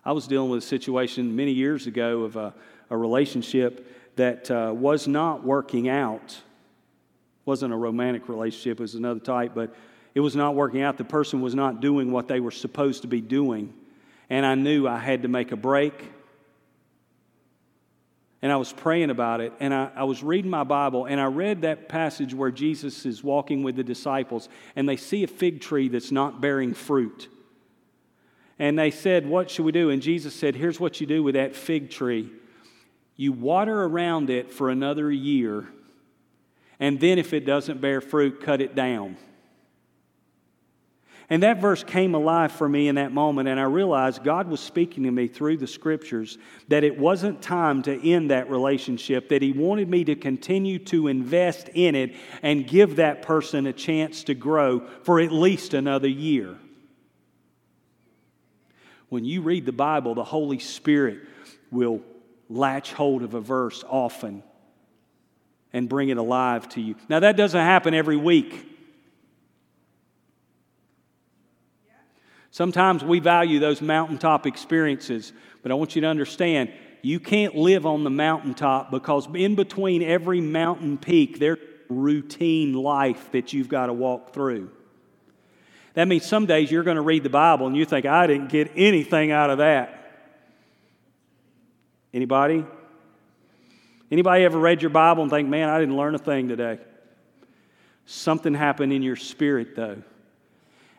[0.06, 2.54] I was dealing with a situation many years ago of a,
[2.89, 6.41] a relationship that uh, was not working out
[7.46, 9.76] wasn't a romantic relationship, it was another type, but
[10.15, 10.97] it was not working out.
[10.97, 13.73] The person was not doing what they were supposed to be doing.
[14.30, 16.12] And I knew I had to make a break.
[18.41, 21.28] and I was praying about it, and I, I, was reading my Bible, and I
[21.28, 25.62] read that passage where Jesus is walking with the disciples, and they see a fig
[25.62, 27.30] tree that's not bearing fruit.
[28.60, 29.89] And they said, What should we do?
[29.89, 32.32] And Jesus said, Here's what you do with that fig tree
[33.15, 35.67] you water around it for another year,
[36.80, 39.15] and then if it doesn't bear fruit, cut it down.
[41.34, 44.60] And that verse came alive for me in that moment, and I realized God was
[44.60, 49.41] speaking to me through the scriptures that it wasn't time to end that relationship, that
[49.41, 54.26] He wanted me to continue to invest in it and give that person a chance
[54.26, 56.56] to grow for at least another year.
[59.10, 61.22] When you read the Bible, the Holy Spirit
[61.72, 62.02] will
[62.48, 64.43] latch hold of a verse often
[65.74, 66.93] and bring it alive to you.
[67.10, 68.69] Now, that doesn't happen every week.
[72.54, 77.88] Sometimes we value those mountaintop experiences, but I want you to understand you can't live
[77.88, 81.58] on the mountaintop because in between every mountain peak, there's
[81.89, 84.70] routine life that you've got to walk through.
[85.96, 88.50] That means some days you're going to read the Bible and you think, I didn't
[88.50, 90.12] get anything out of that.
[92.13, 92.63] Anybody?
[94.12, 96.78] Anybody ever read your Bible and think, man, I didn't learn a thing today?
[98.06, 100.04] Something happened in your spirit, though.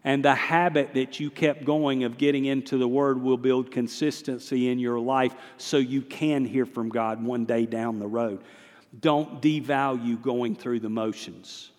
[0.04, 4.68] And the habit that you kept going of getting into the Word will build consistency
[4.68, 8.44] in your life so you can hear from God one day down the road.
[9.00, 11.70] Don't devalue going through the motions.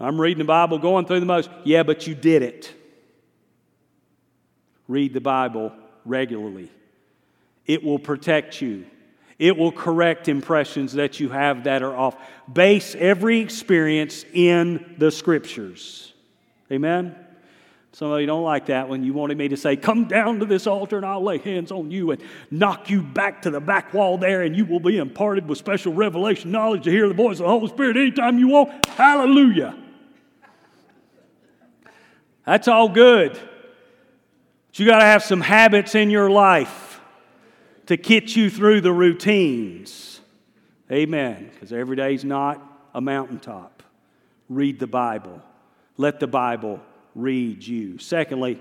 [0.00, 1.54] I'm reading the Bible, going through the motions.
[1.64, 2.74] Yeah, but you did it.
[4.88, 5.72] Read the Bible
[6.04, 6.70] regularly,
[7.66, 8.86] it will protect you.
[9.38, 12.16] It will correct impressions that you have that are off.
[12.50, 16.14] Base every experience in the scriptures.
[16.70, 17.14] Amen?
[17.92, 20.44] Some of you don't like that when you wanted me to say, Come down to
[20.44, 23.94] this altar and I'll lay hands on you and knock you back to the back
[23.94, 27.38] wall there, and you will be imparted with special revelation knowledge to hear the voice
[27.38, 28.84] of the Holy Spirit anytime you want.
[28.84, 29.74] Hallelujah.
[32.44, 33.32] That's all good.
[33.32, 37.00] But you got to have some habits in your life
[37.86, 40.20] to get you through the routines.
[40.92, 41.50] Amen.
[41.52, 42.62] Because every day's not
[42.94, 43.82] a mountaintop.
[44.50, 45.42] Read the Bible.
[45.96, 46.80] Let the Bible
[47.14, 47.98] read you.
[47.98, 48.58] Secondly,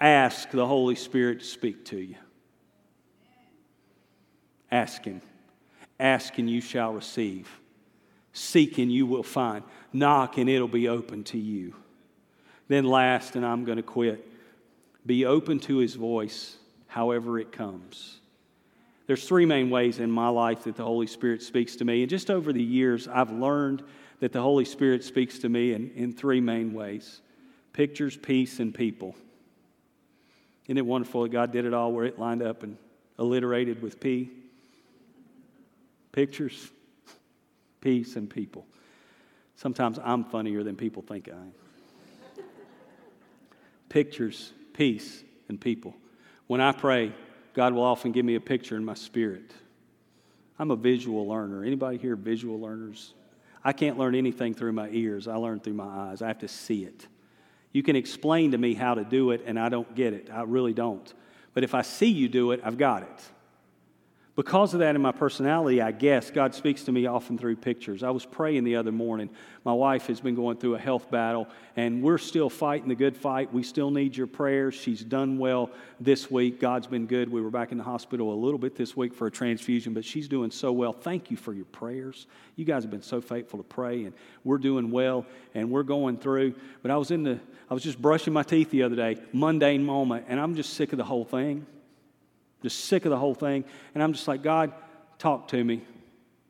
[0.00, 2.16] ask the Holy Spirit to speak to you.
[4.70, 5.22] Ask Him.
[5.98, 7.48] Ask and you shall receive.
[8.32, 9.64] Seek and you will find.
[9.92, 11.74] Knock and it'll be open to you.
[12.68, 14.28] Then, last, and I'm going to quit,
[15.06, 16.56] be open to His voice
[16.88, 18.20] however it comes.
[19.06, 22.02] There's three main ways in my life that the Holy Spirit speaks to me.
[22.02, 23.84] And just over the years, I've learned
[24.20, 27.20] that the Holy Spirit speaks to me in, in three main ways
[27.72, 29.14] pictures, peace, and people.
[30.66, 32.76] Isn't it wonderful that God did it all where it lined up and
[33.18, 34.30] alliterated with P?
[36.12, 36.70] Pictures,
[37.80, 38.66] peace, and people.
[39.56, 41.52] Sometimes I'm funnier than people think I am.
[43.88, 45.94] Pictures, peace, and people.
[46.46, 47.12] When I pray,
[47.54, 49.52] God will often give me a picture in my spirit.
[50.58, 51.64] I'm a visual learner.
[51.64, 53.14] Anybody here visual learners?
[53.66, 55.26] I can't learn anything through my ears.
[55.26, 56.22] I learn through my eyes.
[56.22, 57.08] I have to see it.
[57.72, 60.30] You can explain to me how to do it, and I don't get it.
[60.32, 61.12] I really don't.
[61.52, 63.24] But if I see you do it, I've got it.
[64.36, 68.02] Because of that in my personality, I guess, God speaks to me often through pictures.
[68.02, 69.30] I was praying the other morning.
[69.64, 73.16] My wife has been going through a health battle, and we're still fighting the good
[73.16, 73.50] fight.
[73.50, 74.74] We still need your prayers.
[74.74, 76.60] She's done well this week.
[76.60, 77.32] God's been good.
[77.32, 80.04] We were back in the hospital a little bit this week for a transfusion, but
[80.04, 80.92] she's doing so well.
[80.92, 82.26] Thank you for your prayers.
[82.56, 84.12] You guys have been so faithful to pray, and
[84.44, 86.56] we're doing well, and we're going through.
[86.82, 89.82] But I was in the, I was just brushing my teeth the other day, mundane
[89.82, 91.66] moment, and I'm just sick of the whole thing
[92.66, 93.64] just sick of the whole thing.
[93.94, 94.72] And I'm just like, God,
[95.18, 95.82] talk to me.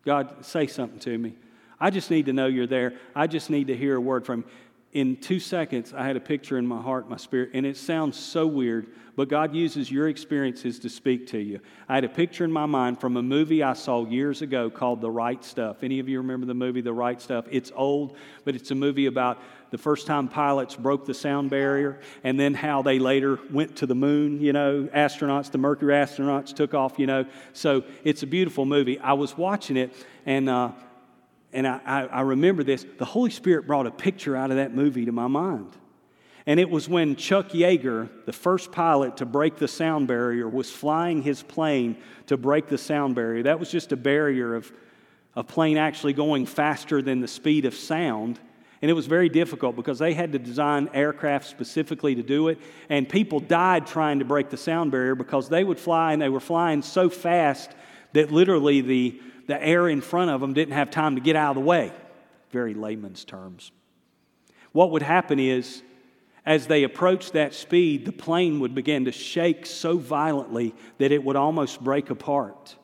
[0.04, 1.34] God, say something to me.
[1.78, 2.94] I just need to know you're there.
[3.14, 4.46] I just need to hear a word from you.
[4.92, 8.16] In two seconds, I had a picture in my heart, my spirit, and it sounds
[8.16, 11.60] so weird, but God uses your experiences to speak to you.
[11.86, 15.02] I had a picture in my mind from a movie I saw years ago called
[15.02, 15.82] The Right Stuff.
[15.82, 17.44] Any of you remember the movie The Right Stuff?
[17.50, 19.38] It's old, but it's a movie about
[19.70, 23.86] the first time pilots broke the sound barrier, and then how they later went to
[23.86, 27.26] the moon, you know, astronauts, the Mercury astronauts took off, you know.
[27.52, 28.98] So it's a beautiful movie.
[28.98, 29.92] I was watching it,
[30.24, 30.72] and, uh,
[31.52, 32.86] and I, I, I remember this.
[32.98, 35.72] The Holy Spirit brought a picture out of that movie to my mind.
[36.48, 40.70] And it was when Chuck Yeager, the first pilot to break the sound barrier, was
[40.70, 41.96] flying his plane
[42.26, 43.42] to break the sound barrier.
[43.42, 44.72] That was just a barrier of
[45.34, 48.38] a plane actually going faster than the speed of sound
[48.82, 52.58] And it was very difficult because they had to design aircraft specifically to do it.
[52.88, 56.28] And people died trying to break the sound barrier because they would fly and they
[56.28, 57.70] were flying so fast
[58.12, 61.56] that literally the, the air in front of them didn't have time to get out
[61.56, 61.90] of the way.
[62.50, 63.72] Very layman's terms.
[64.72, 65.82] What would happen is,
[66.44, 71.24] as they approached that speed, the plane would begin to shake so violently that it
[71.24, 72.76] would almost break apart.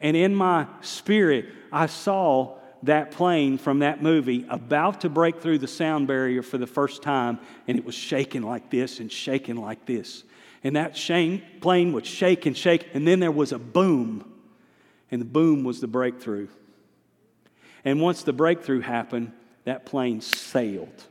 [0.00, 5.58] And in my spirit, I saw that plane from that movie about to break through
[5.58, 9.56] the sound barrier for the first time, and it was shaking like this and shaking
[9.56, 10.24] like this.
[10.62, 10.94] And that
[11.60, 14.32] plane would shake and shake, and then there was a boom,
[15.10, 16.48] and the boom was the breakthrough.
[17.84, 19.32] And once the breakthrough happened,
[19.64, 21.04] that plane sailed.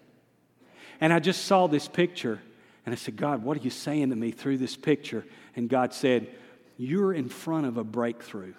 [0.99, 2.41] And I just saw this picture,
[2.86, 5.26] and I said, God, what are you saying to me through this picture?
[5.55, 6.28] And God said,
[6.78, 8.53] You're in front of a breakthrough.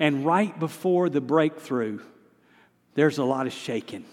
[0.00, 2.00] And right before the breakthrough,
[2.94, 4.06] there's a lot of shaking.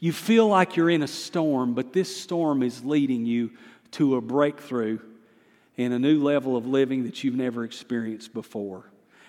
[0.00, 3.52] You feel like you're in a storm, but this storm is leading you
[3.92, 4.98] to a breakthrough
[5.76, 8.84] in a new level of living that you've never experienced before.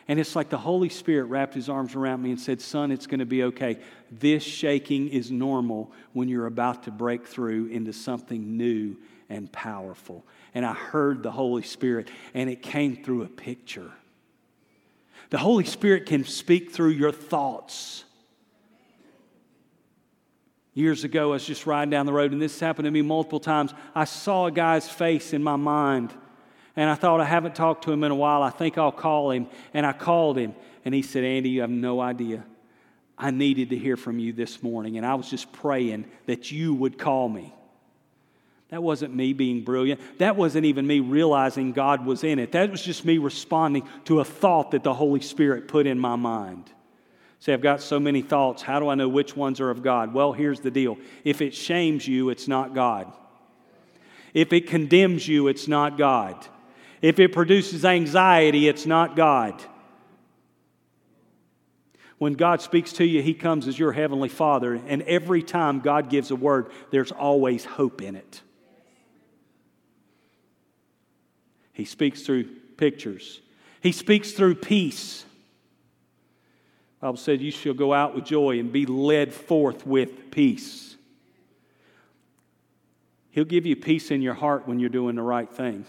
[0.07, 3.07] And it's like the Holy Spirit wrapped his arms around me and said, Son, it's
[3.07, 3.77] going to be okay.
[4.11, 8.97] This shaking is normal when you're about to break through into something new
[9.29, 10.25] and powerful.
[10.53, 13.91] And I heard the Holy Spirit, and it came through a picture.
[15.33, 18.03] The Holy Spirit can speak through your thoughts.
[20.75, 23.39] Years ago, I was just riding down the road, and this happened to me multiple
[23.39, 23.73] times.
[23.95, 26.13] I saw a guy's face in my mind,
[26.75, 28.43] and I thought, I haven't talked to him in a while.
[28.43, 29.47] I think I'll call him.
[29.73, 30.53] And I called him,
[30.85, 32.45] and he said, Andy, you have no idea.
[33.17, 36.75] I needed to hear from you this morning, and I was just praying that you
[36.75, 37.55] would call me.
[38.73, 40.01] That wasn't me being brilliant.
[40.17, 42.53] That wasn't even me realizing God was in it.
[42.53, 46.15] That was just me responding to a thought that the Holy Spirit put in my
[46.15, 46.71] mind.
[47.37, 48.63] Say, I've got so many thoughts.
[48.63, 50.11] How do I know which ones are of God?
[50.11, 53.13] Well, here's the deal if it shames you, it's not God.
[54.33, 56.43] If it condemns you, it's not God.
[56.99, 59.63] If it produces anxiety, it's not God.
[62.17, 66.09] When God speaks to you, He comes as your Heavenly Father, and every time God
[66.09, 68.41] gives a word, there's always hope in it.
[71.73, 72.45] He speaks through
[72.77, 73.41] pictures.
[73.81, 75.25] He speaks through peace.
[76.99, 80.95] The Bible said, You shall go out with joy and be led forth with peace.
[83.31, 85.85] He'll give you peace in your heart when you're doing the right thing.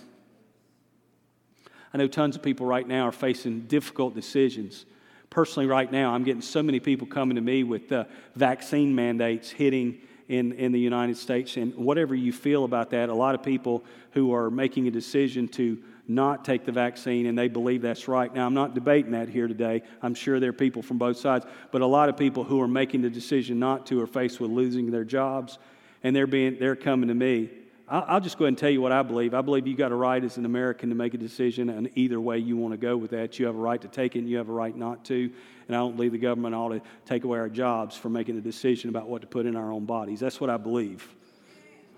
[1.92, 4.86] I know tons of people right now are facing difficult decisions.
[5.28, 7.92] Personally, right now, I'm getting so many people coming to me with
[8.34, 9.98] vaccine mandates hitting
[10.28, 11.56] in, in the United States.
[11.56, 15.48] And whatever you feel about that, a lot of people who are making a decision
[15.48, 18.32] to not take the vaccine and they believe that's right.
[18.34, 19.82] Now, I'm not debating that here today.
[20.02, 22.68] I'm sure there are people from both sides, but a lot of people who are
[22.68, 25.58] making the decision not to are faced with losing their jobs
[26.02, 27.50] and they're, being, they're coming to me.
[27.86, 29.34] I'll just go ahead and tell you what I believe.
[29.34, 32.18] I believe you got a right as an American to make a decision, and either
[32.18, 34.28] way you want to go with that, you have a right to take it, and
[34.28, 35.30] you have a right not to.
[35.68, 38.40] And I don't believe the government ought to take away our jobs for making a
[38.40, 40.18] decision about what to put in our own bodies.
[40.18, 41.06] That's what I believe.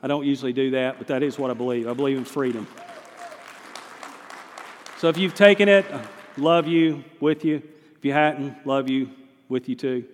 [0.03, 1.87] I don't usually do that, but that is what I believe.
[1.87, 2.67] I believe in freedom.
[4.99, 6.03] So if you've taken it, uh,
[6.37, 7.63] love you, with you.
[7.97, 9.11] If you hadn't, love you,
[9.49, 10.05] with you too.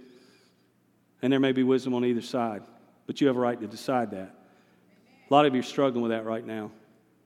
[1.22, 2.62] And there may be wisdom on either side,
[3.06, 4.34] but you have a right to decide that.
[5.33, 6.70] A lot of you are struggling with that right now,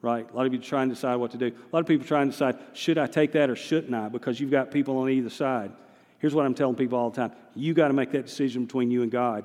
[0.01, 0.31] right?
[0.33, 1.47] A lot of you trying to decide what to do.
[1.47, 4.09] A lot of people trying to decide, should I take that or shouldn't I?
[4.09, 5.73] Because you've got people on either side.
[6.21, 8.93] Here's what I'm telling people all the time you got to make that decision between
[8.93, 9.45] you and God.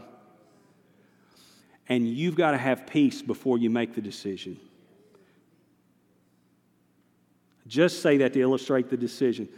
[1.89, 4.59] And you've got to have peace before you make the decision.
[7.65, 9.49] Just say that to illustrate the decision.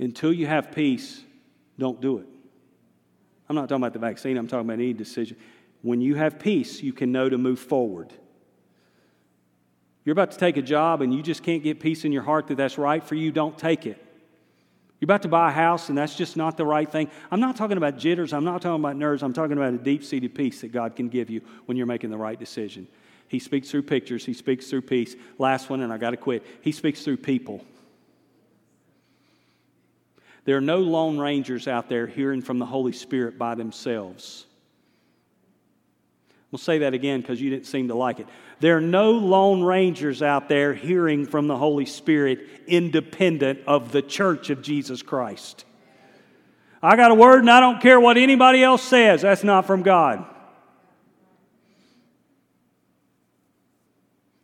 [0.00, 1.22] Until you have peace,
[1.78, 2.26] don't do it.
[3.48, 5.36] I'm not talking about the vaccine, I'm talking about any decision.
[5.84, 8.10] When you have peace, you can know to move forward.
[10.02, 12.46] You're about to take a job and you just can't get peace in your heart
[12.46, 14.02] that that's right for you, don't take it.
[14.98, 17.10] You're about to buy a house and that's just not the right thing.
[17.30, 20.04] I'm not talking about jitters, I'm not talking about nerves, I'm talking about a deep
[20.04, 22.88] seated peace that God can give you when you're making the right decision.
[23.28, 25.14] He speaks through pictures, He speaks through peace.
[25.36, 26.46] Last one, and I got to quit.
[26.62, 27.62] He speaks through people.
[30.46, 34.46] There are no lone rangers out there hearing from the Holy Spirit by themselves.
[36.54, 38.28] We'll say that again because you didn't seem to like it.
[38.60, 44.00] There are no lone rangers out there hearing from the Holy Spirit independent of the
[44.00, 45.64] church of Jesus Christ.
[46.80, 49.22] I got a word and I don't care what anybody else says.
[49.22, 50.24] That's not from God.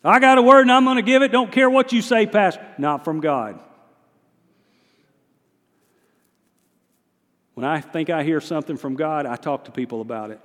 [0.02, 1.30] I got a word and I'm going to give it.
[1.30, 2.66] Don't care what you say, Pastor.
[2.76, 3.60] Not from God.
[7.54, 10.40] When I think I hear something from God, I talk to people about it.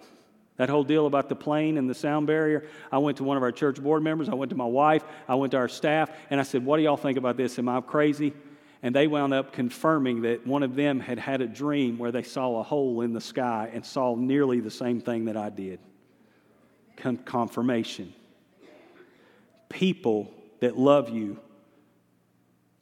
[0.57, 3.43] That whole deal about the plane and the sound barrier, I went to one of
[3.43, 6.39] our church board members, I went to my wife, I went to our staff, and
[6.39, 7.59] I said, What do y'all think about this?
[7.59, 8.33] Am I crazy?
[8.81, 12.23] And they wound up confirming that one of them had had a dream where they
[12.23, 15.79] saw a hole in the sky and saw nearly the same thing that I did.
[16.97, 18.13] Con- confirmation.
[19.69, 21.39] People that love you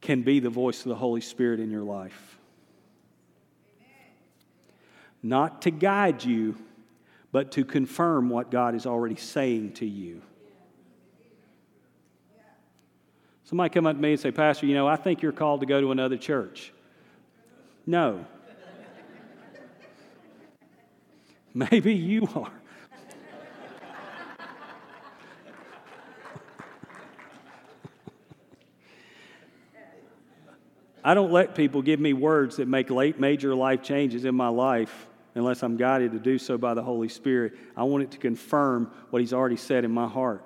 [0.01, 2.37] can be the voice of the Holy Spirit in your life.
[5.23, 6.57] Not to guide you,
[7.33, 10.21] but to confirm what God is already saying to you.
[13.43, 15.65] Somebody come up to me and say, Pastor, you know, I think you're called to
[15.65, 16.71] go to another church.
[17.87, 18.23] No.
[21.55, 22.51] Maybe you are.
[31.03, 34.49] I don't let people give me words that make late major life changes in my
[34.49, 37.53] life unless I'm guided to do so by the Holy Spirit.
[37.75, 40.43] I want it to confirm what He's already said in my heart.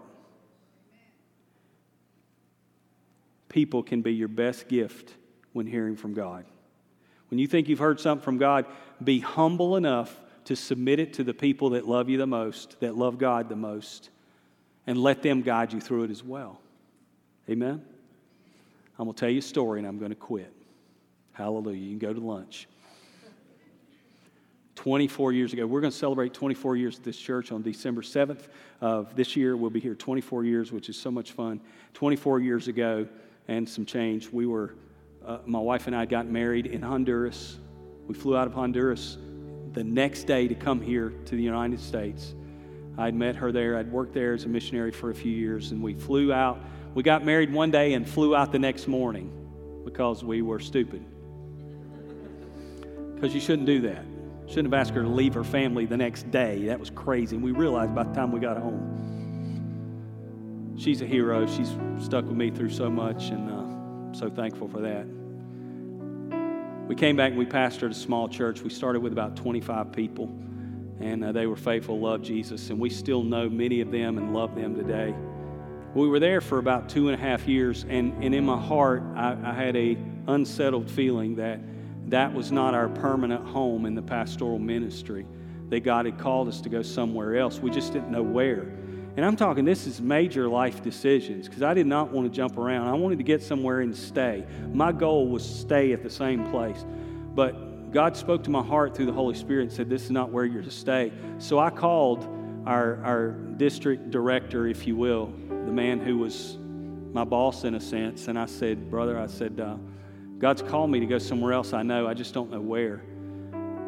[3.49, 5.13] People can be your best gift
[5.53, 6.45] when hearing from God.
[7.29, 8.65] When you think you've heard something from God,
[9.03, 10.15] be humble enough
[10.45, 13.55] to submit it to the people that love you the most, that love God the
[13.55, 14.09] most,
[14.85, 16.61] and let them guide you through it as well.
[17.49, 17.83] Amen?
[18.97, 20.51] I'm going to tell you a story and I'm going to quit.
[21.33, 21.79] Hallelujah.
[21.79, 22.67] You can go to lunch.
[24.77, 25.65] 24 years ago.
[25.65, 28.43] We're going to celebrate 24 years at this church on December 7th
[28.79, 29.57] of this year.
[29.57, 31.59] We'll be here 24 years, which is so much fun.
[31.95, 33.07] 24 years ago
[33.47, 34.75] and some change, we were,
[35.25, 37.57] uh, my wife and I got married in Honduras.
[38.05, 39.17] We flew out of Honduras
[39.73, 42.35] the next day to come here to the United States.
[42.99, 43.77] I'd met her there.
[43.77, 46.59] I'd worked there as a missionary for a few years, and we flew out.
[46.93, 49.31] We got married one day and flew out the next morning
[49.83, 51.03] because we were stupid.
[53.15, 54.05] Because you shouldn't do that.
[54.47, 56.67] Shouldn't have asked her to leave her family the next day.
[56.67, 57.35] That was crazy.
[57.35, 58.97] And we realized by the time we got home.
[60.77, 61.45] She's a hero.
[61.47, 65.05] She's stuck with me through so much, and uh, so thankful for that.
[66.87, 68.61] We came back and we pastored a small church.
[68.61, 70.29] We started with about 25 people,
[71.01, 74.33] and uh, they were faithful, loved Jesus, and we still know many of them and
[74.33, 75.13] love them today.
[75.93, 79.03] We were there for about two and a half years, and, and in my heart,
[79.15, 81.59] I, I had a unsettled feeling that
[82.07, 85.25] that was not our permanent home in the pastoral ministry,
[85.69, 87.59] that God had called us to go somewhere else.
[87.59, 88.61] We just didn't know where.
[89.17, 92.57] And I'm talking, this is major life decisions because I did not want to jump
[92.57, 92.87] around.
[92.87, 94.45] I wanted to get somewhere and stay.
[94.71, 96.85] My goal was to stay at the same place.
[97.33, 100.29] But God spoke to my heart through the Holy Spirit and said, This is not
[100.29, 101.11] where you're to stay.
[101.39, 102.27] So I called
[102.65, 106.57] our, our district director, if you will, the man who was
[107.11, 109.77] my boss in a sense, and I said, Brother, I said, uh,
[110.39, 113.01] God's called me to go somewhere else I know, I just don't know where.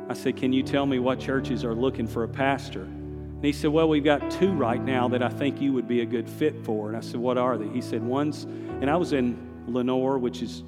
[0.10, 2.82] I said, Can you tell me what churches are looking for a pastor?
[2.82, 6.02] And he said, Well, we've got two right now that I think you would be
[6.02, 6.88] a good fit for.
[6.88, 7.68] And I said, What are they?
[7.68, 9.38] He said, One's, and I was in
[9.68, 10.64] Lenoir, which is,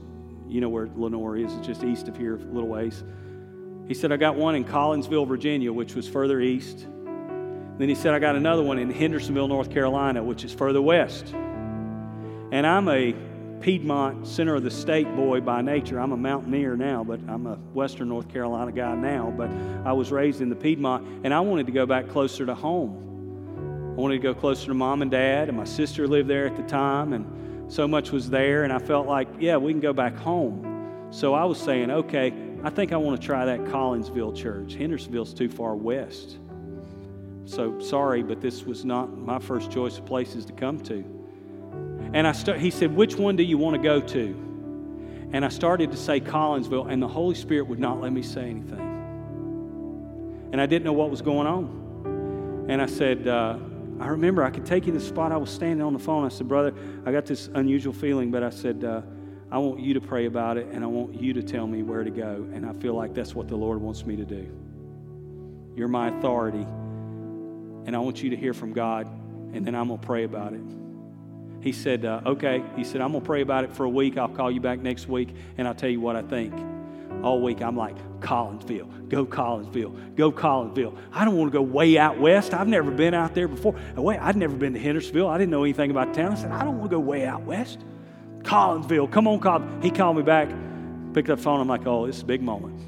[0.47, 3.03] you know where Lenoir is, it's just east of here, a little ways.
[3.87, 6.87] He said, I got one in Collinsville, Virginia, which was further east.
[7.77, 11.33] Then he said, I got another one in Hendersonville, North Carolina, which is further west.
[12.51, 13.15] And I'm a
[13.61, 15.99] Piedmont, center of the state boy by nature.
[15.99, 19.31] I'm a mountaineer now, but I'm a Western North Carolina guy now.
[19.35, 19.51] But
[19.85, 23.93] I was raised in the Piedmont, and I wanted to go back closer to home.
[23.95, 26.55] I wanted to go closer to mom and dad, and my sister lived there at
[26.55, 29.93] the time, and so much was there, and I felt like, yeah, we can go
[29.93, 31.07] back home.
[31.11, 32.33] So I was saying, okay,
[32.63, 34.73] I think I want to try that Collinsville church.
[34.73, 36.39] Hendersonville's too far west.
[37.45, 41.20] So sorry, but this was not my first choice of places to come to.
[42.13, 44.51] And I he said, Which one do you want to go to?
[45.33, 48.49] And I started to say Collinsville, and the Holy Spirit would not let me say
[48.49, 48.89] anything.
[50.51, 52.65] And I didn't know what was going on.
[52.69, 53.57] And I said, uh,
[53.99, 56.25] I remember I could take you to the spot I was standing on the phone.
[56.25, 56.73] I said, Brother,
[57.05, 59.01] I got this unusual feeling, but I said, uh,
[59.51, 62.03] I want you to pray about it, and I want you to tell me where
[62.03, 62.47] to go.
[62.53, 64.49] And I feel like that's what the Lord wants me to do.
[65.75, 66.65] You're my authority,
[67.85, 69.07] and I want you to hear from God,
[69.53, 70.80] and then I'm going to pray about it.
[71.61, 72.63] He said, uh, Okay.
[72.75, 74.17] He said, I'm going to pray about it for a week.
[74.17, 76.53] I'll call you back next week and I'll tell you what I think.
[77.23, 80.97] All week, I'm like, Collinsville, go Collinsville, go Collinsville.
[81.13, 82.53] I don't want to go way out west.
[82.53, 83.75] I've never been out there before.
[83.95, 85.27] Wait, I'd never been to Hendersonville.
[85.27, 86.31] I didn't know anything about town.
[86.31, 87.79] I said, I don't want to go way out west.
[88.39, 89.83] Collinsville, come on, Collinsville.
[89.83, 90.49] He called me back,
[91.13, 91.59] picked up the phone.
[91.59, 92.79] I'm like, oh, this is a big moment.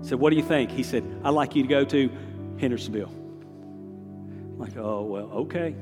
[0.00, 0.70] I said, what do you think?
[0.70, 2.10] He said, I'd like you to go to
[2.60, 3.08] Hendersonville.
[3.08, 5.74] I'm like, oh, well, okay.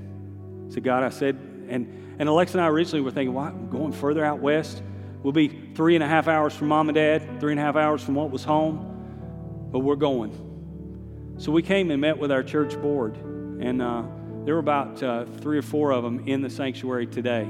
[0.71, 1.37] So, God, I said,
[1.69, 4.83] and, and Alexa and I originally were thinking, why going further out west?
[5.23, 7.77] We'll be three and a half hours from mom and dad, three and a half
[7.77, 9.69] hours from what was home.
[9.73, 11.35] but we're going.
[11.39, 14.05] So we came and met with our church board, and uh,
[14.45, 17.49] there were about uh, three or four of them in the sanctuary today,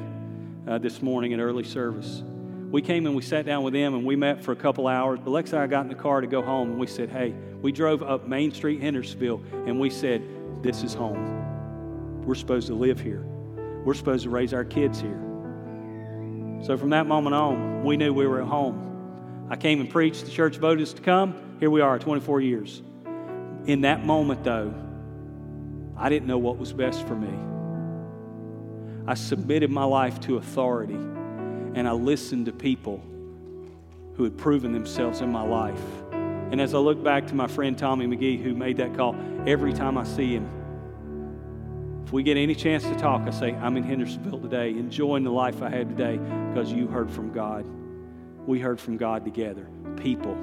[0.66, 2.22] uh, this morning at early service.
[2.70, 5.20] We came and we sat down with them and we met for a couple hours.
[5.22, 7.70] But and I got in the car to go home and we said, hey, we
[7.70, 10.22] drove up Main Street, Hendersonville, and we said,
[10.62, 12.22] this is home.
[12.24, 13.24] We're supposed to live here.
[13.86, 15.22] We're supposed to raise our kids here.
[16.62, 19.46] So from that moment on, we knew we were at home.
[19.48, 20.24] I came and preached.
[20.24, 21.56] The church voted us to come.
[21.60, 22.82] Here we are, 24 years.
[23.66, 24.74] In that moment, though,
[25.96, 27.32] I didn't know what was best for me.
[29.06, 33.00] I submitted my life to authority and I listened to people
[34.16, 35.80] who had proven themselves in my life.
[36.10, 39.14] And as I look back to my friend Tommy McGee, who made that call,
[39.46, 40.50] every time I see him,
[42.06, 45.32] if we get any chance to talk, I say, I'm in Hendersonville today, enjoying the
[45.32, 47.66] life I had today because you heard from God.
[48.46, 49.66] We heard from God together.
[49.96, 50.34] People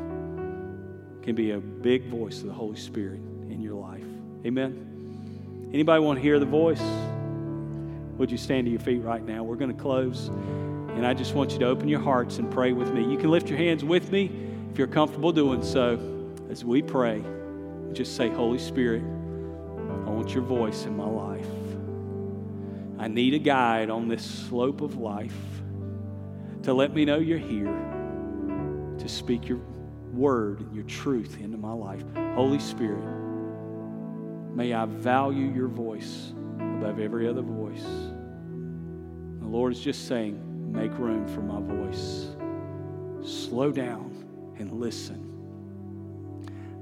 [1.22, 4.04] can be a big voice of the Holy Spirit in your life.
[4.46, 5.70] Amen.
[5.74, 6.84] Anybody want to hear the voice?
[8.18, 9.44] Would you stand to your feet right now?
[9.44, 10.28] We're going to close.
[10.28, 13.10] And I just want you to open your hearts and pray with me.
[13.10, 14.30] You can lift your hands with me
[14.70, 15.98] if you're comfortable doing so
[16.50, 17.24] as we pray.
[17.94, 21.23] Just say, Holy Spirit, I want your voice in my life.
[22.98, 25.36] I need a guide on this slope of life
[26.64, 27.76] to let me know you're here,
[28.98, 29.60] to speak your
[30.14, 32.04] word and your truth into my life.
[32.36, 33.04] Holy Spirit,
[34.56, 37.84] may I value your voice above every other voice.
[39.40, 42.28] The Lord is just saying, make room for my voice.
[43.28, 45.32] Slow down and listen.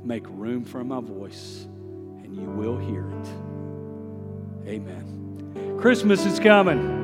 [0.03, 1.67] Make room for my voice,
[2.23, 3.27] and you will hear it.
[4.67, 5.20] Amen.
[5.79, 6.99] Christmas is coming.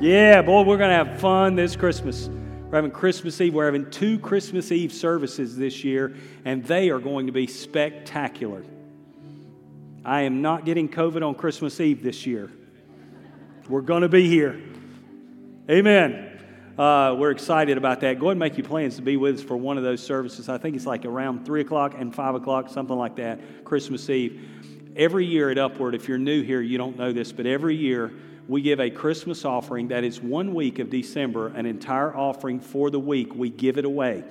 [0.00, 2.28] Yeah, boy, we're going to have fun this Christmas.
[2.28, 3.54] We're having Christmas Eve.
[3.54, 8.64] We're having two Christmas Eve services this year, and they are going to be spectacular.
[10.04, 12.50] I am not getting COVID on Christmas Eve this year.
[13.68, 14.60] We're going to be here.
[15.68, 16.40] Amen.
[16.78, 18.18] Uh, we're excited about that.
[18.18, 20.48] Go ahead and make your plans to be with us for one of those services.
[20.48, 24.48] I think it's like around 3 o'clock and 5 o'clock, something like that, Christmas Eve.
[24.96, 28.12] Every year at Upward, if you're new here, you don't know this, but every year
[28.48, 32.90] we give a Christmas offering that is one week of December, an entire offering for
[32.90, 33.34] the week.
[33.34, 34.24] We give it away.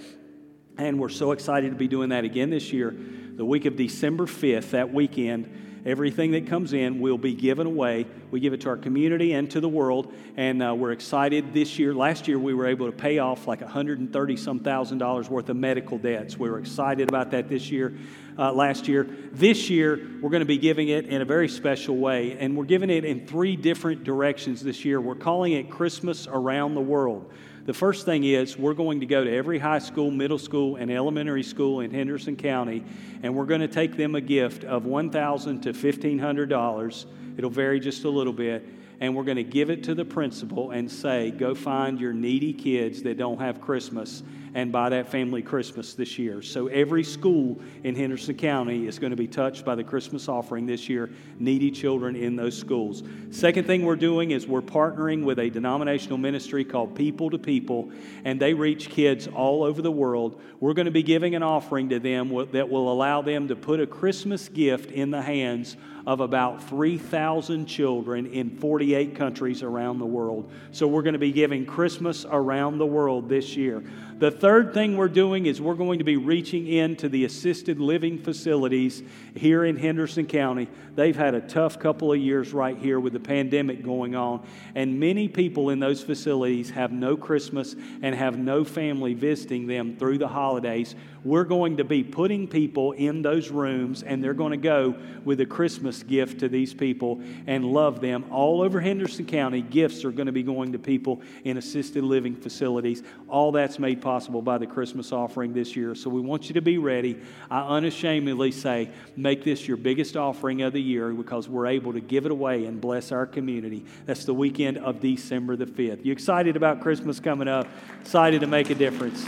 [0.78, 2.96] And we're so excited to be doing that again this year.
[3.36, 8.06] The week of December 5th, that weekend, Everything that comes in will be given away.
[8.32, 11.80] We give it to our community and to the world, and uh, we're excited this
[11.80, 11.94] year.
[11.94, 15.56] Last year, we were able to pay off like 130 some thousand dollars worth of
[15.56, 16.38] medical debts.
[16.38, 17.94] We were excited about that this year.
[18.38, 19.04] Uh, last year.
[19.34, 22.64] This year, we're going to be giving it in a very special way, and we're
[22.64, 25.02] giving it in three different directions this year.
[25.02, 27.30] We're calling it Christmas Around the World.
[27.70, 30.90] The first thing is we're going to go to every high school, middle school, and
[30.90, 32.84] elementary school in Henderson County,
[33.22, 37.06] and we're going to take them a gift of 1,000 to $1,500.
[37.38, 38.68] It'll vary just a little bit.
[39.00, 42.54] And we're going to give it to the principal and say, go find your needy
[42.54, 44.24] kids that don't have Christmas
[44.54, 46.42] and buy that family Christmas this year.
[46.42, 50.66] So every school in Henderson County is going to be touched by the Christmas offering
[50.66, 53.04] this year, needy children in those schools.
[53.32, 57.92] Second thing we're doing is we're partnering with a denominational ministry called People to People,
[58.26, 60.42] and they reach kids all over the world.
[60.60, 63.80] We're going to be giving an offering to them that will allow them to put
[63.80, 70.06] a Christmas gift in the hands of about 3,000 children in 48 countries around the
[70.06, 70.52] world.
[70.72, 73.84] So we're going to be giving Christmas around the world this year.
[74.20, 78.18] The third thing we're doing is we're going to be reaching into the assisted living
[78.18, 79.02] facilities
[79.34, 80.68] here in Henderson County.
[81.00, 84.46] They've had a tough couple of years right here with the pandemic going on,
[84.76, 89.96] and many people in those facilities have no Christmas and have no family visiting them
[89.96, 90.96] through the holidays.
[91.24, 95.40] We're going to be putting people in those rooms, and they're going to go with
[95.40, 98.26] a Christmas gift to these people and love them.
[98.30, 102.36] All over Henderson County, gifts are going to be going to people in assisted living
[102.36, 103.04] facilities.
[103.30, 105.96] All that's made possible by the Christmas offering this year.
[105.96, 107.20] So we want you to be ready.
[107.50, 112.02] I unashamedly say, make this your biggest offering of the year because we're able to
[112.02, 113.86] give it away and bless our community.
[114.06, 116.04] That's the weekend of December the 5th.
[116.04, 117.68] You excited about Christmas coming up?
[118.02, 119.26] Excited to make a difference?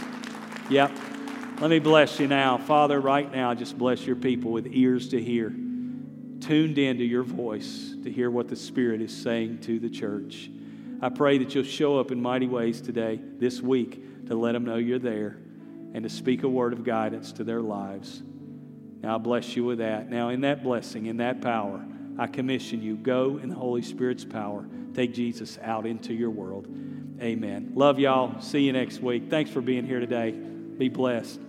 [0.70, 0.92] Yep.
[1.60, 2.58] Let me bless you now.
[2.58, 7.94] Father, right now, just bless your people with ears to hear, tuned into your voice
[8.04, 10.50] to hear what the Spirit is saying to the church.
[11.02, 14.66] I pray that you'll show up in mighty ways today, this week, to let them
[14.66, 15.38] know you're there
[15.94, 18.24] and to speak a word of guidance to their lives.
[19.02, 20.10] Now, I bless you with that.
[20.10, 21.84] Now, in that blessing, in that power,
[22.18, 24.66] I commission you go in the Holy Spirit's power.
[24.94, 26.68] Take Jesus out into your world.
[27.20, 27.72] Amen.
[27.76, 28.40] Love y'all.
[28.42, 29.30] See you next week.
[29.30, 30.32] Thanks for being here today.
[30.32, 31.40] Be blessed.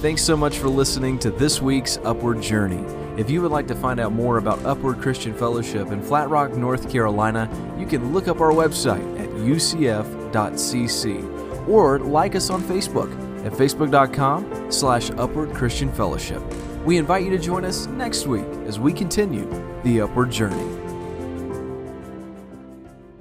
[0.00, 2.84] Thanks so much for listening to this week's Upward Journey.
[3.20, 6.52] If you would like to find out more about Upward Christian Fellowship in Flat Rock,
[6.52, 10.08] North Carolina, you can look up our website at ucf.cc
[11.68, 16.42] or like us on Facebook at facebook.com slash upward christian fellowship.
[16.84, 19.48] We invite you to join us next week as we continue
[19.82, 20.89] the upward journey.